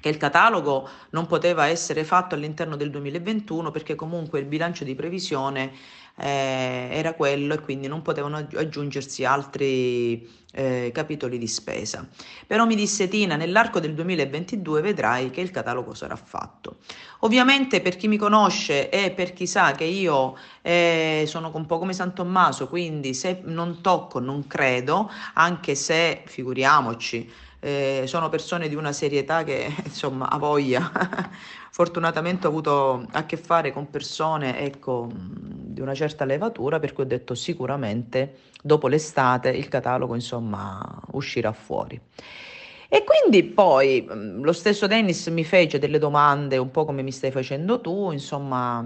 che 0.00 0.08
il 0.08 0.16
catalogo 0.16 0.88
non 1.10 1.26
poteva 1.26 1.66
essere 1.66 2.04
fatto 2.04 2.34
all'interno 2.34 2.76
del 2.76 2.90
2021 2.90 3.70
perché 3.70 3.94
comunque 3.94 4.38
il 4.38 4.46
bilancio 4.46 4.84
di 4.84 4.94
previsione 4.94 5.72
eh, 6.18 6.88
era 6.90 7.14
quello 7.14 7.54
e 7.54 7.60
quindi 7.60 7.86
non 7.86 8.02
potevano 8.02 8.36
aggiungersi 8.36 9.24
altri 9.24 10.28
eh, 10.52 10.90
capitoli 10.92 11.38
di 11.38 11.46
spesa. 11.46 12.06
Però 12.46 12.64
mi 12.66 12.74
disse 12.74 13.08
Tina, 13.08 13.36
nell'arco 13.36 13.80
del 13.80 13.94
2022 13.94 14.80
vedrai 14.80 15.30
che 15.30 15.40
il 15.40 15.50
catalogo 15.50 15.94
sarà 15.94 16.16
fatto. 16.16 16.78
Ovviamente 17.20 17.80
per 17.80 17.96
chi 17.96 18.08
mi 18.08 18.16
conosce 18.16 18.88
e 18.90 19.10
per 19.10 19.32
chi 19.32 19.46
sa 19.46 19.72
che 19.72 19.84
io 19.84 20.36
eh, 20.62 21.24
sono 21.26 21.50
un 21.52 21.66
po' 21.66 21.78
come 21.78 21.92
San 21.92 22.14
Tommaso, 22.14 22.68
quindi 22.68 23.14
se 23.14 23.40
non 23.44 23.80
tocco 23.80 24.18
non 24.18 24.46
credo, 24.46 25.10
anche 25.34 25.74
se 25.74 26.22
figuriamoci, 26.26 27.30
eh, 27.60 28.04
sono 28.06 28.28
persone 28.28 28.68
di 28.68 28.74
una 28.74 28.92
serietà 28.92 29.44
che 29.44 29.74
insomma 29.84 30.30
ha 30.30 30.38
voglia. 30.38 30.90
Fortunatamente 31.70 32.46
ho 32.46 32.50
avuto 32.50 33.06
a 33.12 33.24
che 33.24 33.36
fare 33.36 33.72
con 33.72 33.90
persone 33.90 34.60
ecco, 34.60 35.08
di 35.12 35.80
una 35.80 35.94
certa 35.94 36.24
levatura, 36.24 36.78
per 36.78 36.92
cui 36.92 37.04
ho 37.04 37.06
detto 37.06 37.34
sicuramente 37.34 38.38
dopo 38.62 38.88
l'estate 38.88 39.50
il 39.50 39.68
catalogo 39.68 40.14
insomma 40.14 40.80
uscirà 41.12 41.52
fuori. 41.52 42.00
E 42.90 43.04
quindi 43.04 43.44
poi 43.44 44.06
lo 44.08 44.52
stesso 44.52 44.86
Dennis 44.86 45.26
mi 45.26 45.44
fece 45.44 45.78
delle 45.78 45.98
domande 45.98 46.56
un 46.56 46.70
po' 46.70 46.86
come 46.86 47.02
mi 47.02 47.12
stai 47.12 47.30
facendo 47.30 47.82
tu, 47.82 48.10
insomma, 48.12 48.82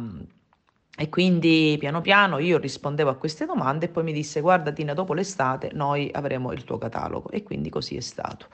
e 0.97 1.09
quindi 1.09 1.77
piano 1.79 2.01
piano 2.03 2.39
io 2.39 2.59
rispondevo 2.59 3.11
a 3.11 3.17
queste 3.17 3.47
domande 3.47 3.87
e 3.87 3.89
poi 3.89 4.05
mi 4.05 4.13
disse 4.13 4.41
guarda 4.41 4.73
Tina 4.73 4.93
dopo 4.93 5.15
l'estate 5.15 5.71
noi 5.73 6.11
avremo 6.13 6.53
il 6.53 6.65
tuo 6.65 6.77
catalogo 6.77 7.31
e 7.31 7.43
quindi 7.43 7.71
così 7.71 7.97
è 7.97 8.01
stato. 8.01 8.49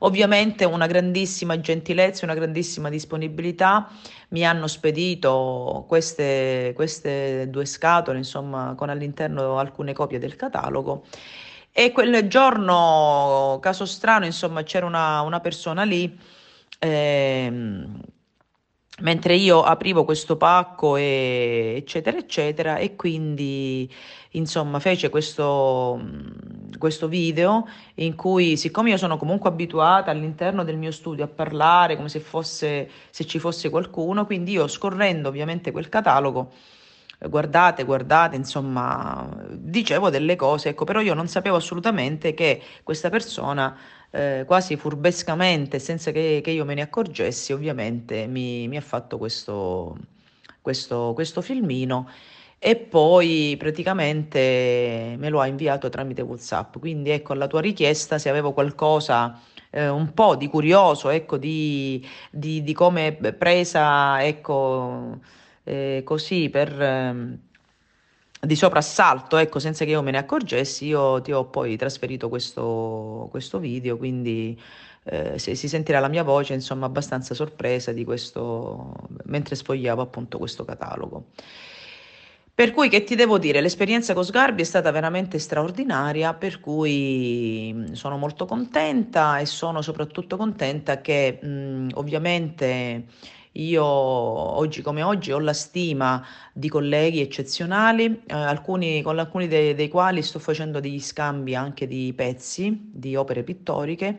Ovviamente 0.00 0.64
una 0.64 0.86
grandissima 0.86 1.58
gentilezza, 1.58 2.24
una 2.24 2.34
grandissima 2.34 2.88
disponibilità, 2.88 3.88
mi 4.28 4.46
hanno 4.46 4.68
spedito 4.68 5.84
queste, 5.88 6.72
queste 6.76 7.48
due 7.50 7.64
scatole, 7.64 8.18
insomma, 8.18 8.74
con 8.76 8.90
all'interno 8.90 9.58
alcune 9.58 9.92
copie 9.94 10.20
del 10.20 10.36
catalogo. 10.36 11.04
E 11.72 11.90
quel 11.92 12.28
giorno, 12.28 13.58
caso 13.60 13.84
strano, 13.86 14.24
insomma, 14.24 14.62
c'era 14.62 14.86
una, 14.86 15.20
una 15.22 15.40
persona 15.40 15.82
lì. 15.82 16.16
Ehm, 16.78 18.00
mentre 19.00 19.34
io 19.36 19.62
aprivo 19.62 20.04
questo 20.04 20.36
pacco 20.36 20.96
e 20.96 21.74
eccetera 21.76 22.16
eccetera 22.16 22.76
e 22.78 22.96
quindi 22.96 23.88
insomma 24.32 24.80
fece 24.80 25.08
questo, 25.08 26.00
questo 26.78 27.08
video 27.08 27.66
in 27.96 28.14
cui 28.16 28.56
siccome 28.56 28.90
io 28.90 28.96
sono 28.96 29.16
comunque 29.16 29.50
abituata 29.50 30.10
all'interno 30.10 30.64
del 30.64 30.76
mio 30.76 30.90
studio 30.90 31.24
a 31.24 31.28
parlare 31.28 31.96
come 31.96 32.08
se 32.08 32.20
fosse 32.20 32.90
se 33.10 33.24
ci 33.24 33.38
fosse 33.38 33.70
qualcuno 33.70 34.26
quindi 34.26 34.52
io 34.52 34.66
scorrendo 34.66 35.28
ovviamente 35.28 35.70
quel 35.70 35.88
catalogo 35.88 36.52
guardate 37.28 37.84
guardate 37.84 38.36
insomma 38.36 39.28
dicevo 39.50 40.08
delle 40.10 40.36
cose 40.36 40.70
ecco 40.70 40.84
però 40.84 41.00
io 41.00 41.14
non 41.14 41.26
sapevo 41.26 41.56
assolutamente 41.56 42.32
che 42.34 42.62
questa 42.84 43.10
persona 43.10 43.76
eh, 44.10 44.44
quasi 44.46 44.76
furbescamente, 44.76 45.78
senza 45.78 46.10
che, 46.10 46.40
che, 46.42 46.50
io 46.50 46.64
me 46.64 46.74
ne 46.74 46.82
accorgessi, 46.82 47.52
ovviamente 47.52 48.26
mi, 48.26 48.66
mi 48.68 48.76
ha 48.76 48.80
fatto 48.80 49.18
questo, 49.18 49.96
questo, 50.60 51.12
questo 51.14 51.40
filmino 51.40 52.08
e 52.58 52.76
poi 52.76 53.54
praticamente 53.58 55.14
me 55.18 55.28
lo 55.28 55.40
ha 55.40 55.46
inviato 55.46 55.88
tramite 55.88 56.22
WhatsApp. 56.22 56.78
Quindi 56.78 57.10
ecco, 57.10 57.32
alla 57.32 57.46
tua 57.46 57.60
richiesta, 57.60 58.18
se 58.18 58.28
avevo 58.28 58.52
qualcosa 58.52 59.40
eh, 59.70 59.88
un 59.88 60.12
po' 60.14 60.36
di 60.36 60.48
curioso, 60.48 61.10
ecco, 61.10 61.36
di, 61.36 62.04
di, 62.30 62.62
di 62.62 62.72
come 62.72 63.12
presa, 63.14 64.24
ecco, 64.24 65.18
eh, 65.64 66.02
così 66.04 66.48
per... 66.50 66.82
Eh, 66.82 67.46
di 68.40 68.54
soprassalto, 68.56 69.36
ecco, 69.36 69.58
senza 69.58 69.84
che 69.84 69.90
io 69.90 70.02
me 70.02 70.10
ne 70.10 70.18
accorgessi, 70.18 70.86
io 70.86 71.20
ti 71.20 71.32
ho 71.32 71.46
poi 71.46 71.76
trasferito 71.76 72.28
questo, 72.28 73.28
questo 73.30 73.58
video, 73.58 73.96
quindi 73.96 74.58
eh, 75.04 75.38
se, 75.38 75.54
si 75.54 75.68
sentirà 75.68 75.98
la 76.00 76.08
mia 76.08 76.22
voce, 76.22 76.54
insomma, 76.54 76.86
abbastanza 76.86 77.34
sorpresa 77.34 77.92
di 77.92 78.04
questo, 78.04 78.94
mentre 79.24 79.56
sfogliavo 79.56 80.02
appunto 80.02 80.38
questo 80.38 80.64
catalogo. 80.64 81.26
Per 82.58 82.72
cui 82.72 82.88
che 82.88 83.04
ti 83.04 83.14
devo 83.14 83.38
dire, 83.38 83.60
l'esperienza 83.60 84.14
con 84.14 84.24
Sgarbi 84.24 84.62
è 84.62 84.64
stata 84.64 84.90
veramente 84.90 85.38
straordinaria, 85.38 86.34
per 86.34 86.58
cui 86.58 87.90
sono 87.92 88.16
molto 88.16 88.46
contenta 88.46 89.38
e 89.38 89.46
sono 89.46 89.80
soprattutto 89.80 90.36
contenta 90.36 91.00
che 91.00 91.38
mh, 91.40 91.90
ovviamente 91.94 93.04
io 93.58 93.84
oggi 93.84 94.82
come 94.82 95.02
oggi 95.02 95.32
ho 95.32 95.38
la 95.38 95.52
stima 95.52 96.24
di 96.52 96.68
colleghi 96.68 97.20
eccezionali, 97.20 98.22
eh, 98.26 98.34
alcuni, 98.34 99.02
con 99.02 99.18
alcuni 99.18 99.48
dei, 99.48 99.74
dei 99.74 99.88
quali 99.88 100.22
sto 100.22 100.38
facendo 100.38 100.80
degli 100.80 101.00
scambi 101.00 101.54
anche 101.54 101.86
di 101.86 102.12
pezzi, 102.14 102.90
di 102.92 103.16
opere 103.16 103.42
pittoriche 103.42 104.18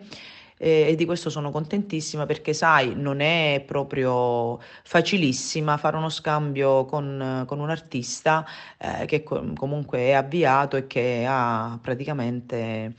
e 0.61 0.93
di 0.97 1.05
questo 1.05 1.29
sono 1.29 1.51
contentissima 1.51 2.25
perché 2.25 2.53
sai 2.53 2.93
non 2.93 3.21
è 3.21 3.63
proprio 3.65 4.59
facilissima 4.83 5.77
fare 5.77 5.95
uno 5.95 6.09
scambio 6.09 6.83
con, 6.83 7.45
con 7.47 7.61
un 7.61 7.69
artista 7.69 8.45
eh, 8.77 9.05
che 9.05 9.23
comunque 9.23 9.99
è 9.99 10.11
avviato 10.11 10.75
e 10.75 10.85
che 10.85 11.25
ha 11.25 11.79
praticamente 11.81 12.93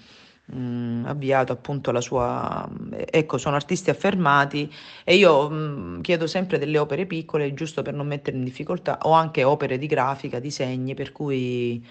mh, 0.53 0.59
mm, 0.59 1.05
avviato 1.07 1.53
appunto 1.53 1.91
la 1.91 2.01
sua... 2.01 2.69
Ecco, 3.11 3.39
sono 3.39 3.57
artisti 3.57 3.91
affermati 3.91 4.73
e 5.05 5.17
io 5.17 5.49
mh, 5.49 5.55
mm, 5.55 6.01
chiedo 6.01 6.27
sempre 6.27 6.59
delle 6.59 6.79
opere 6.79 7.07
piccole 7.07 7.55
giusto 7.55 7.83
per 7.83 7.95
non 7.95 8.07
mettere 8.07 8.37
in 8.37 8.45
difficoltà, 8.45 8.99
o 9.03 9.13
anche 9.13 9.45
opere 9.45 9.79
di 9.79 9.87
grafica, 9.87 10.39
disegni, 10.39 10.95
per 10.95 11.13
cui 11.13 11.85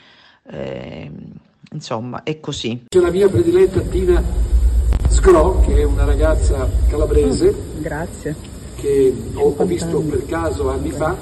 eh, 0.52 1.12
insomma 1.72 2.24
è 2.24 2.40
così. 2.40 2.86
C'è 2.88 3.00
la 3.00 3.12
mia 3.12 3.30
prediletta 3.30 3.82
Tina 3.82 4.24
Sgro, 5.08 5.62
che 5.62 5.76
è 5.76 5.84
una 5.84 6.06
ragazza 6.06 6.70
calabrese. 6.88 7.52
Mm, 7.52 7.82
grazie. 7.82 8.36
Che 8.76 9.14
ho, 9.34 9.54
ho 9.58 9.66
visto 9.66 10.00
per 10.02 10.26
caso 10.26 10.70
anni 10.70 10.92
fa, 10.92 11.16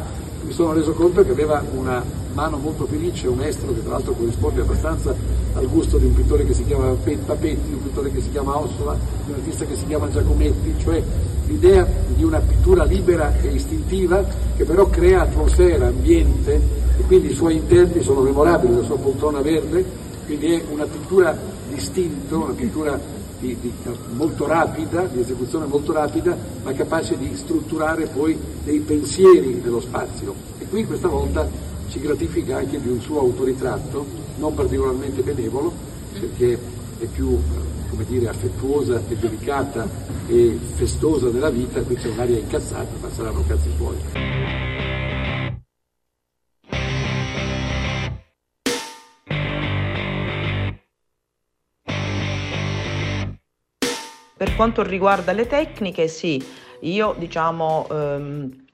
mi 0.43 0.51
sono 0.51 0.73
reso 0.73 0.93
conto 0.93 1.23
che 1.23 1.31
aveva 1.31 1.63
una 1.73 2.25
mano 2.37 2.57
molto 2.57 2.85
felice, 2.85 3.27
un 3.27 3.41
estro 3.41 3.73
che 3.73 3.81
tra 3.81 3.93
l'altro 3.93 4.13
corrisponde 4.13 4.61
abbastanza 4.61 5.15
al 5.55 5.67
gusto 5.67 5.97
di 5.97 6.05
un 6.05 6.13
pittore 6.13 6.45
che 6.45 6.53
si 6.53 6.63
chiama 6.65 6.93
Papetti, 6.93 7.73
un 7.73 7.81
pittore 7.81 8.11
che 8.11 8.21
si 8.21 8.29
chiama 8.29 8.55
Ossola, 8.55 8.95
di 9.25 9.31
un 9.31 9.39
artista 9.39 9.65
che 9.65 9.75
si 9.75 9.87
chiama 9.87 10.07
Giacometti, 10.07 10.75
cioè 10.77 11.01
l'idea 11.47 11.87
di 12.09 12.23
una 12.23 12.37
pittura 12.37 12.83
libera 12.83 13.35
e 13.41 13.47
istintiva 13.47 14.23
che 14.55 14.65
però 14.65 14.87
crea 14.87 15.21
atmosfera, 15.21 15.87
ambiente 15.87 16.61
e 16.99 17.01
quindi 17.07 17.31
i 17.31 17.33
suoi 17.33 17.55
interni 17.55 18.03
sono 18.03 18.21
memorabili, 18.21 18.75
la 18.75 18.83
sua 18.83 18.97
poltrona 18.97 19.41
verde, 19.41 19.83
quindi 20.27 20.53
è 20.53 20.61
una 20.69 20.85
pittura 20.85 21.35
distinta, 21.69 22.35
una 22.35 22.53
pittura 22.53 22.99
di, 23.39 23.57
di, 23.59 23.73
molto 24.15 24.45
rapida, 24.45 25.05
di 25.11 25.21
esecuzione 25.21 25.65
molto 25.65 25.91
rapida, 25.91 26.37
ma 26.61 26.71
capace 26.73 27.17
di 27.17 27.35
strutturare 27.35 28.05
poi 28.05 28.37
dei 28.63 28.79
pensieri 28.81 29.59
nello 29.63 29.79
spazio. 29.79 30.35
E 30.59 30.67
qui 30.67 30.85
questa 30.85 31.07
volta 31.07 31.66
ci 31.89 31.99
gratifica 31.99 32.57
anche 32.57 32.79
di 32.81 32.89
un 32.89 32.99
suo 32.99 33.19
autoritratto, 33.19 34.05
non 34.37 34.53
particolarmente 34.53 35.21
benevolo, 35.21 35.71
perché 36.13 36.59
è 36.99 37.05
più 37.05 37.39
dire, 38.07 38.29
affettuosa 38.29 39.01
e 39.07 39.15
delicata 39.15 39.87
e 40.27 40.57
festosa 40.75 41.29
della 41.29 41.49
vita, 41.49 41.81
qui 41.81 41.95
c'è 41.95 42.09
un'aria 42.09 42.37
incazzata, 42.37 42.89
ma 43.01 43.09
saranno 43.09 43.43
cazzi 43.45 43.69
suoi. 43.75 43.95
Per 54.37 54.55
quanto 54.55 54.83
riguarda 54.83 55.31
le 55.31 55.47
tecniche, 55.47 56.07
sì, 56.07 56.43
io 56.81 57.15
diciamo... 57.17 57.87
Ehm, 57.89 58.65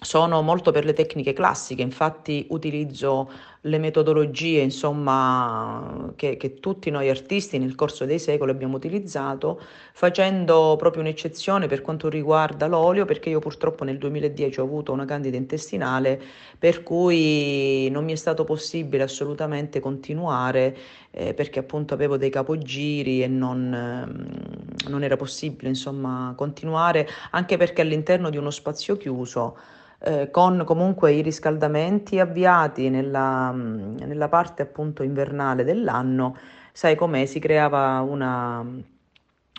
sono 0.00 0.42
molto 0.42 0.70
per 0.70 0.84
le 0.84 0.92
tecniche 0.92 1.32
classiche, 1.32 1.82
infatti 1.82 2.46
utilizzo 2.50 3.30
le 3.66 3.78
metodologie 3.78 4.60
insomma, 4.60 6.12
che, 6.16 6.36
che, 6.36 6.60
tutti 6.60 6.90
noi 6.90 7.08
artisti 7.08 7.58
nel 7.58 7.74
corso 7.74 8.04
dei 8.04 8.18
secoli 8.18 8.50
abbiamo 8.50 8.76
utilizzato, 8.76 9.60
facendo 9.92 10.76
proprio 10.78 11.02
un'eccezione 11.02 11.66
per 11.66 11.80
quanto 11.80 12.08
riguarda 12.10 12.66
l'olio, 12.66 13.06
perché 13.06 13.30
io 13.30 13.38
purtroppo 13.38 13.84
nel 13.84 13.96
2010 13.96 14.60
ho 14.60 14.64
avuto 14.64 14.92
una 14.92 15.06
candida 15.06 15.36
intestinale, 15.38 16.20
per 16.58 16.82
cui 16.82 17.88
non 17.90 18.04
mi 18.04 18.12
è 18.12 18.16
stato 18.16 18.44
possibile 18.44 19.04
assolutamente 19.04 19.80
continuare, 19.80 20.76
eh, 21.10 21.32
perché 21.32 21.60
appunto 21.60 21.94
avevo 21.94 22.18
dei 22.18 22.30
capogiri 22.30 23.22
e 23.22 23.28
non, 23.28 23.72
eh, 23.72 24.88
non 24.90 25.02
era 25.02 25.16
possibile 25.16 25.68
insomma, 25.70 26.34
continuare, 26.36 27.08
anche 27.30 27.56
perché 27.56 27.80
all'interno 27.80 28.28
di 28.28 28.36
uno 28.36 28.50
spazio 28.50 28.98
chiuso 28.98 29.56
eh, 30.04 30.30
con 30.30 30.64
comunque 30.64 31.12
i 31.12 31.22
riscaldamenti 31.22 32.20
avviati 32.20 32.90
nella, 32.90 33.50
nella 33.52 34.28
parte 34.28 34.62
appunto 34.62 35.02
invernale 35.02 35.64
dell'anno, 35.64 36.36
sai 36.72 36.94
com'è, 36.94 37.24
si 37.24 37.38
creava 37.38 38.00
una, 38.00 38.64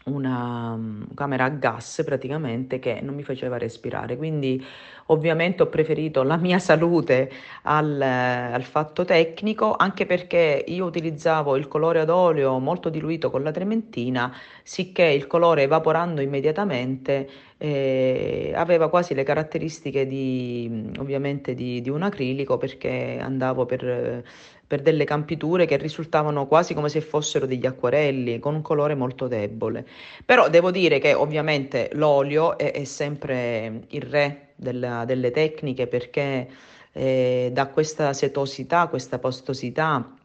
una 0.06 0.76
mm, 0.76 1.04
camera 1.16 1.46
a 1.46 1.50
gas 1.50 2.02
praticamente 2.06 2.80
che 2.80 3.00
non 3.02 3.16
mi 3.16 3.24
faceva 3.24 3.58
respirare. 3.58 4.18
Quindi 4.18 4.64
ovviamente 5.08 5.64
ho 5.64 5.68
preferito 5.68 6.24
la 6.24 6.38
mia 6.38 6.60
salute 6.60 7.32
al, 7.64 8.02
al, 8.02 8.64
fatto 8.64 9.06
tecnico, 9.06 9.76
anche 9.76 10.06
perché 10.06 10.64
io 10.68 10.86
utilizzavo 10.86 11.56
il 11.56 11.68
colore 11.68 12.00
ad 12.00 12.10
olio 12.10 12.58
molto 12.60 12.90
diluito 12.90 13.30
con 13.30 13.44
la 13.44 13.52
trementina, 13.52 14.34
sicché 14.64 15.04
il 15.04 15.28
colore 15.28 15.64
evaporando 15.64 16.22
immediatamente 16.22 17.28
eh, 17.58 18.52
aveva 18.56 18.90
quasi 18.90 19.14
le 19.14 19.24
caratteristiche 19.24 20.06
di, 20.06 20.92
ovviamente 21.00 21.54
di, 21.54 21.82
di 21.82 21.90
un 21.90 22.04
acrilico 22.04 22.58
perché 22.58 23.18
andavo 23.20 23.66
per 23.66 24.24
per 24.68 24.82
delle 24.82 25.04
campiture 25.04 25.66
che 25.66 25.78
risultavano 25.78 26.48
quasi 26.48 26.74
come 26.74 26.90
se 26.90 27.02
fossero 27.02 27.46
degli 27.46 27.66
acquarelli 27.66 28.40
con 28.40 28.56
un 28.56 28.62
colore 28.62 28.96
molto 28.96 29.28
debole. 29.28 29.86
Però 30.26 30.50
devo 30.50 30.72
dire 30.72 31.00
che 31.00 31.14
ovviamente 31.14 31.90
l'olio 31.94 32.58
è, 32.58 32.72
è 32.72 32.84
sempre 32.84 33.84
il 33.90 34.02
re 34.02 34.54
della, 34.56 35.06
delle 35.06 35.32
tecniche 35.32 35.88
perché 35.88 36.48
eh, 36.92 37.50
dà 37.52 37.68
questa 37.68 38.14
setosità, 38.14 38.88
questa 38.88 39.20
pastosità 39.20 40.16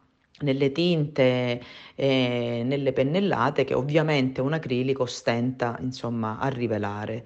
nelle 0.41 0.71
tinte 0.71 1.61
e 1.95 2.63
nelle 2.65 2.93
pennellate 2.93 3.63
che 3.63 3.73
ovviamente 3.73 4.41
un 4.41 4.53
acrilico 4.53 5.05
stenta 5.05 5.77
insomma 5.81 6.39
a 6.39 6.47
rivelare. 6.47 7.25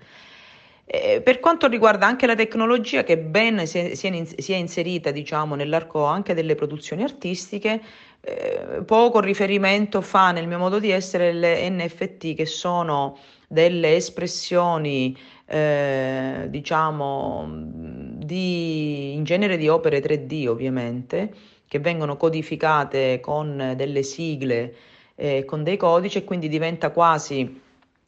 Eh, 0.88 1.22
per 1.22 1.40
quanto 1.40 1.68
riguarda 1.68 2.06
anche 2.06 2.28
la 2.28 2.36
tecnologia 2.36 3.04
che 3.04 3.18
ben 3.18 3.66
si 3.66 3.80
è, 3.80 3.96
si 3.96 4.54
è, 4.54 4.56
inserita 4.56 5.10
diciamo, 5.10 5.56
nell'arco 5.56 6.06
anche 6.06 6.36
delle 6.36 6.54
produzioni 6.54 7.02
artistiche, 7.02 7.82
eh, 8.22 8.84
poco 8.86 9.20
riferimento 9.20 10.02
fa 10.02 10.32
nel 10.32 10.48
mio 10.48 10.60
modo 10.60 10.78
di 10.80 10.92
essere 10.92 11.34
le 11.34 11.68
NFT 11.70 12.36
che 12.36 12.46
sono 12.46 13.18
delle 13.48 13.96
espressioni 13.96 15.18
eh, 15.48 16.46
diciamo 16.50 17.48
di, 17.50 19.14
in 19.14 19.24
genere 19.24 19.58
di 19.58 19.68
opere 19.68 20.02
3D 20.02 20.48
ovviamente 20.48 21.34
che 21.68 21.80
vengono 21.80 22.18
codificate 22.18 23.20
con 23.20 23.74
delle 23.76 24.02
sigle 24.02 24.76
eh, 25.16 25.46
con 25.46 25.64
dei 25.64 25.78
codici 25.78 26.20
e 26.20 26.24
quindi 26.24 26.48
diventa 26.48 26.90
quasi 26.90 27.62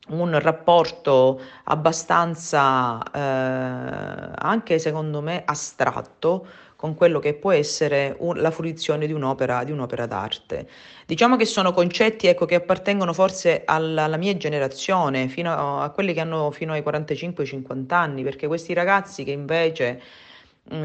un 0.07 0.39
rapporto 0.39 1.41
abbastanza 1.65 3.01
eh, 3.11 4.31
anche 4.35 4.79
secondo 4.79 5.21
me 5.21 5.43
astratto 5.45 6.45
con 6.77 6.93
quello 6.93 7.19
che 7.19 7.33
può 7.33 7.51
essere 7.51 8.15
un, 8.19 8.39
la 8.39 8.51
fruizione 8.51 9.07
di 9.07 9.13
un'opera, 9.13 9.63
di 9.63 9.71
un'opera, 9.71 10.05
d'arte. 10.05 10.67
Diciamo 11.07 11.35
che 11.35 11.45
sono 11.45 11.73
concetti 11.73 12.27
ecco, 12.27 12.45
che 12.45 12.53
appartengono 12.53 13.13
forse 13.13 13.63
alla, 13.65 14.03
alla 14.03 14.17
mia 14.17 14.37
generazione, 14.37 15.33
a, 15.43 15.81
a 15.81 15.89
quelli 15.89 16.13
che 16.13 16.19
hanno 16.19 16.51
fino 16.51 16.73
ai 16.73 16.81
45-50 16.81 17.93
anni, 17.93 18.23
perché 18.23 18.45
questi 18.45 18.73
ragazzi 18.73 19.23
che 19.23 19.31
invece 19.31 20.01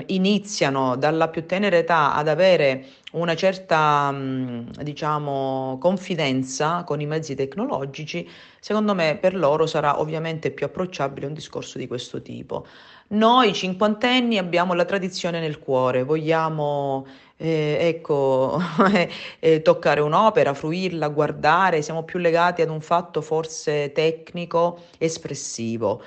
iniziano 0.07 0.97
dalla 0.97 1.28
più 1.28 1.47
tenera 1.47 1.76
età 1.76 2.14
ad 2.14 2.28
avere 2.28 2.87
una 3.12 3.35
certa 3.35 4.11
mh, 4.11 4.83
diciamo, 4.83 5.78
confidenza 5.80 6.85
con 6.85 7.01
i 7.01 7.07
mezzi 7.07 7.35
tecnologici, 7.35 8.28
secondo 8.61 8.95
me 8.95 9.18
per 9.20 9.35
loro 9.35 9.66
sarà 9.66 10.01
ovviamente 10.01 10.51
più 10.51 10.66
approcciabile 10.66 11.26
un 11.26 11.35
discorso 11.35 11.78
di 11.78 11.87
questo 11.87 12.22
tipo. 12.22 12.66
Noi 13.09 13.53
cinquantenni 13.53 14.39
abbiamo 14.39 14.72
la 14.72 14.85
tradizione 14.87 15.39
nel 15.41 15.59
cuore, 15.59 16.03
vogliamo 16.03 17.07
eh, 17.37 17.76
ecco, 17.80 18.59
eh, 19.41 19.61
toccare 19.62 20.01
un'opera, 20.01 20.55
fruirla, 20.55 21.09
guardare, 21.09 21.83
siamo 21.83 22.05
più 22.05 22.18
legati 22.18 22.62
ad 22.62 22.70
un 22.70 22.80
fatto 22.80 23.20
forse 23.20 23.93
tecnico, 23.93 24.85
espressivo. 24.99 26.03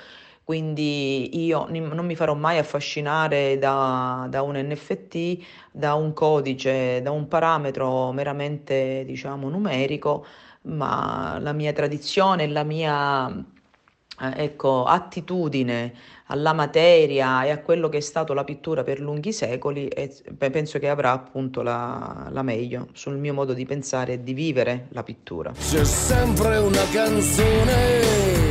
Quindi 0.46 1.44
io 1.44 1.66
non 1.68 2.06
mi 2.06 2.14
farò 2.14 2.34
mai 2.34 2.58
affascinare 2.58 3.58
da, 3.58 4.28
da, 4.30 4.42
un 4.42 4.54
NFT, 4.56 5.44
da 5.72 5.94
un 5.94 6.12
codice, 6.12 7.02
da 7.02 7.10
un 7.10 7.26
parametro 7.26 8.12
meramente 8.12 9.02
diciamo 9.04 9.48
numerico, 9.48 10.24
ma 10.62 11.36
la 11.40 11.52
mia 11.52 11.72
tradizione, 11.72 12.46
la 12.46 12.62
mia 12.62 13.28
eh, 13.28 14.44
ecco, 14.44 14.84
attitudine 14.84 15.92
alla 16.26 16.52
materia 16.52 17.42
e 17.42 17.50
a 17.50 17.58
quello 17.58 17.88
che 17.88 17.96
è 17.96 18.00
stato 18.00 18.32
la 18.32 18.44
pittura 18.44 18.84
per 18.84 19.00
lunghi 19.00 19.32
secoli 19.32 19.88
e 19.88 20.14
penso 20.38 20.78
che 20.78 20.88
avrà 20.88 21.10
appunto 21.10 21.62
la, 21.62 22.28
la 22.30 22.42
meglio 22.42 22.86
sul 22.92 23.16
mio 23.16 23.34
modo 23.34 23.52
di 23.52 23.66
pensare 23.66 24.12
e 24.12 24.22
di 24.22 24.32
vivere 24.32 24.86
la 24.90 25.02
pittura. 25.02 25.50
C'è 25.50 25.82
sempre 25.82 26.58
una 26.58 26.84
canzone 26.92 28.45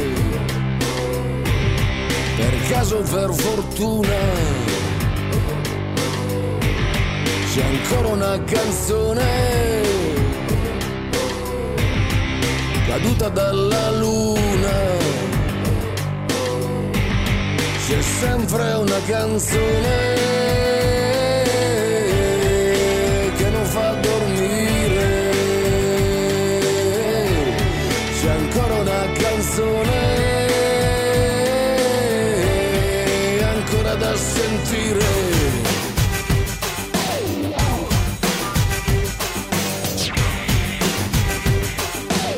per 2.36 2.68
caso 2.70 2.98
per 2.98 3.34
fortuna 3.34 4.18
c'è 7.54 7.64
ancora 7.64 8.08
una 8.10 8.44
canzone 8.44 9.76
caduta 12.98 13.30
dalla 13.30 13.92
luna. 13.92 14.74
C'è 17.86 18.02
sempre 18.02 18.74
una 18.74 19.00
canzone 19.06 20.45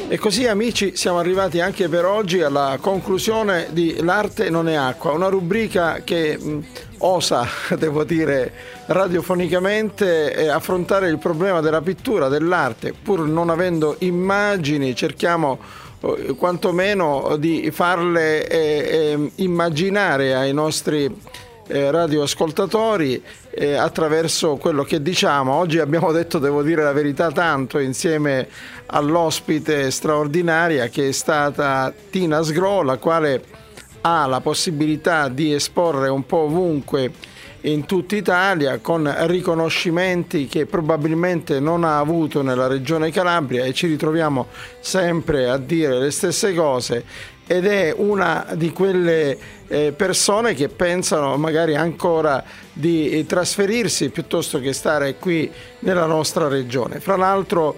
E 0.10 0.18
così 0.18 0.48
amici 0.48 0.96
siamo 0.96 1.20
arrivati 1.20 1.60
anche 1.60 1.90
per 1.90 2.06
oggi 2.06 2.42
alla 2.42 2.78
conclusione 2.80 3.68
di 3.72 4.02
L'arte 4.02 4.50
non 4.50 4.70
è 4.70 4.74
acqua, 4.74 5.12
una 5.12 5.28
rubrica 5.28 6.00
che 6.02 6.38
mh, 6.38 6.66
osa, 7.00 7.46
devo 7.78 8.06
dire, 8.06 8.54
radiofonicamente 8.86 10.34
eh, 10.34 10.48
affrontare 10.48 11.10
il 11.10 11.18
problema 11.18 11.60
della 11.60 11.82
pittura, 11.82 12.30
dell'arte, 12.30 12.94
pur 12.94 13.28
non 13.28 13.50
avendo 13.50 13.98
immagini, 14.00 14.96
cerchiamo 14.96 15.60
eh, 16.00 16.36
quantomeno 16.38 17.36
di 17.38 17.70
farle 17.72 18.48
eh, 18.48 18.58
eh 18.58 19.32
immaginare 19.36 20.36
ai 20.36 20.54
nostri 20.54 21.14
eh, 21.68 21.92
radioascoltatori 21.92 23.22
eh, 23.52 23.74
attraverso 23.74 24.56
quello 24.56 24.84
che 24.84 25.02
diciamo. 25.02 25.54
Oggi 25.54 25.80
abbiamo 25.80 26.12
detto, 26.12 26.40
devo 26.40 26.64
dire 26.64 26.84
la 26.84 26.94
verità, 26.94 27.32
tanto 27.32 27.80
insieme 27.80 28.48
all'ospite 28.88 29.92
straordinaria 29.92 30.88
che 30.88 31.10
è 31.10 31.12
stata 31.12 31.94
Tina 32.10 32.42
Sgro, 32.42 32.82
la 32.84 32.98
quale 32.98 33.44
ha 34.02 34.26
la 34.26 34.40
possibilità 34.40 35.28
di 35.28 35.54
esporre 35.54 36.08
un 36.08 36.26
po' 36.26 36.44
ovunque 36.44 37.12
in 37.62 37.86
tutta 37.86 38.16
Italia 38.16 38.80
con 38.80 39.14
riconoscimenti 39.28 40.48
che 40.48 40.66
probabilmente 40.66 41.60
non 41.60 41.84
ha 41.84 42.00
avuto 42.00 42.42
nella 42.42 42.68
regione 42.68 43.12
Calabria 43.12 43.66
e 43.66 43.74
ci 43.74 43.88
ritroviamo 43.88 44.48
sempre 44.80 45.50
a 45.50 45.58
dire 45.58 46.00
le 46.00 46.12
stesse 46.12 46.54
cose 46.54 47.04
ed 47.48 47.66
è 47.66 47.94
una 47.96 48.48
di 48.54 48.72
quelle 48.72 49.38
eh, 49.68 49.94
persone 49.96 50.54
che 50.54 50.68
pensano 50.68 51.38
magari 51.38 51.76
ancora 51.76 52.44
di 52.74 53.26
trasferirsi 53.26 54.10
piuttosto 54.10 54.60
che 54.60 54.74
stare 54.74 55.16
qui 55.16 55.50
nella 55.80 56.06
nostra 56.06 56.48
regione. 56.48 57.00
Fra 57.00 57.16
l'altro 57.16 57.76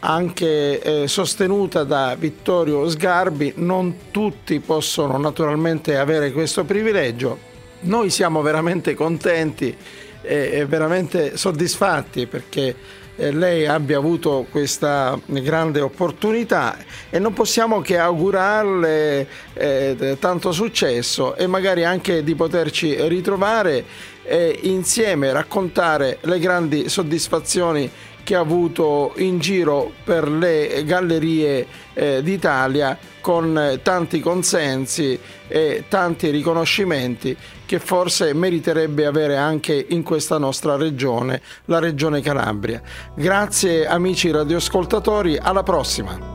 anche 0.00 0.80
eh, 0.80 1.08
sostenuta 1.08 1.82
da 1.82 2.14
Vittorio 2.16 2.88
Sgarbi, 2.88 3.54
non 3.56 3.96
tutti 4.10 4.60
possono 4.60 5.16
naturalmente 5.16 5.96
avere 5.96 6.30
questo 6.32 6.64
privilegio. 6.64 7.54
Noi 7.80 8.10
siamo 8.10 8.42
veramente 8.42 8.94
contenti 8.94 9.74
e 10.22 10.66
veramente 10.66 11.36
soddisfatti 11.36 12.26
perché 12.26 12.68
eh, 12.68 12.74
lei 13.16 13.66
abbia 13.66 13.98
avuto 13.98 14.46
questa 14.50 15.18
grande 15.26 15.80
opportunità 15.80 16.76
e 17.08 17.18
non 17.18 17.32
possiamo 17.32 17.80
che 17.80 17.98
augurarle 17.98 19.26
eh, 19.54 20.16
tanto 20.20 20.52
successo 20.52 21.34
e 21.36 21.46
magari 21.46 21.84
anche 21.84 22.22
di 22.22 22.34
poterci 22.34 22.96
ritrovare 23.08 23.84
e 24.26 24.58
insieme 24.62 25.32
raccontare 25.32 26.18
le 26.22 26.38
grandi 26.38 26.88
soddisfazioni 26.88 27.90
che 28.26 28.34
ha 28.34 28.40
avuto 28.40 29.12
in 29.18 29.38
giro 29.38 29.92
per 30.02 30.28
le 30.28 30.82
gallerie 30.84 31.64
eh, 31.94 32.22
d'Italia 32.24 32.98
con 33.20 33.78
tanti 33.84 34.18
consensi 34.18 35.16
e 35.46 35.84
tanti 35.88 36.30
riconoscimenti 36.30 37.36
che 37.64 37.78
forse 37.78 38.34
meriterebbe 38.34 39.06
avere 39.06 39.36
anche 39.36 39.86
in 39.90 40.02
questa 40.02 40.38
nostra 40.38 40.74
regione, 40.74 41.40
la 41.66 41.78
regione 41.78 42.20
Calabria. 42.20 42.82
Grazie 43.14 43.86
amici 43.86 44.32
radioascoltatori, 44.32 45.38
alla 45.40 45.62
prossima! 45.62 46.34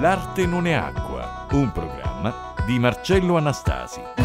L'arte 0.00 0.46
non 0.46 0.66
è 0.66 0.72
acqua, 0.72 1.46
un 1.50 1.72
programma 1.72 2.03
di 2.64 2.78
Marcello 2.78 3.36
Anastasi. 3.36 4.23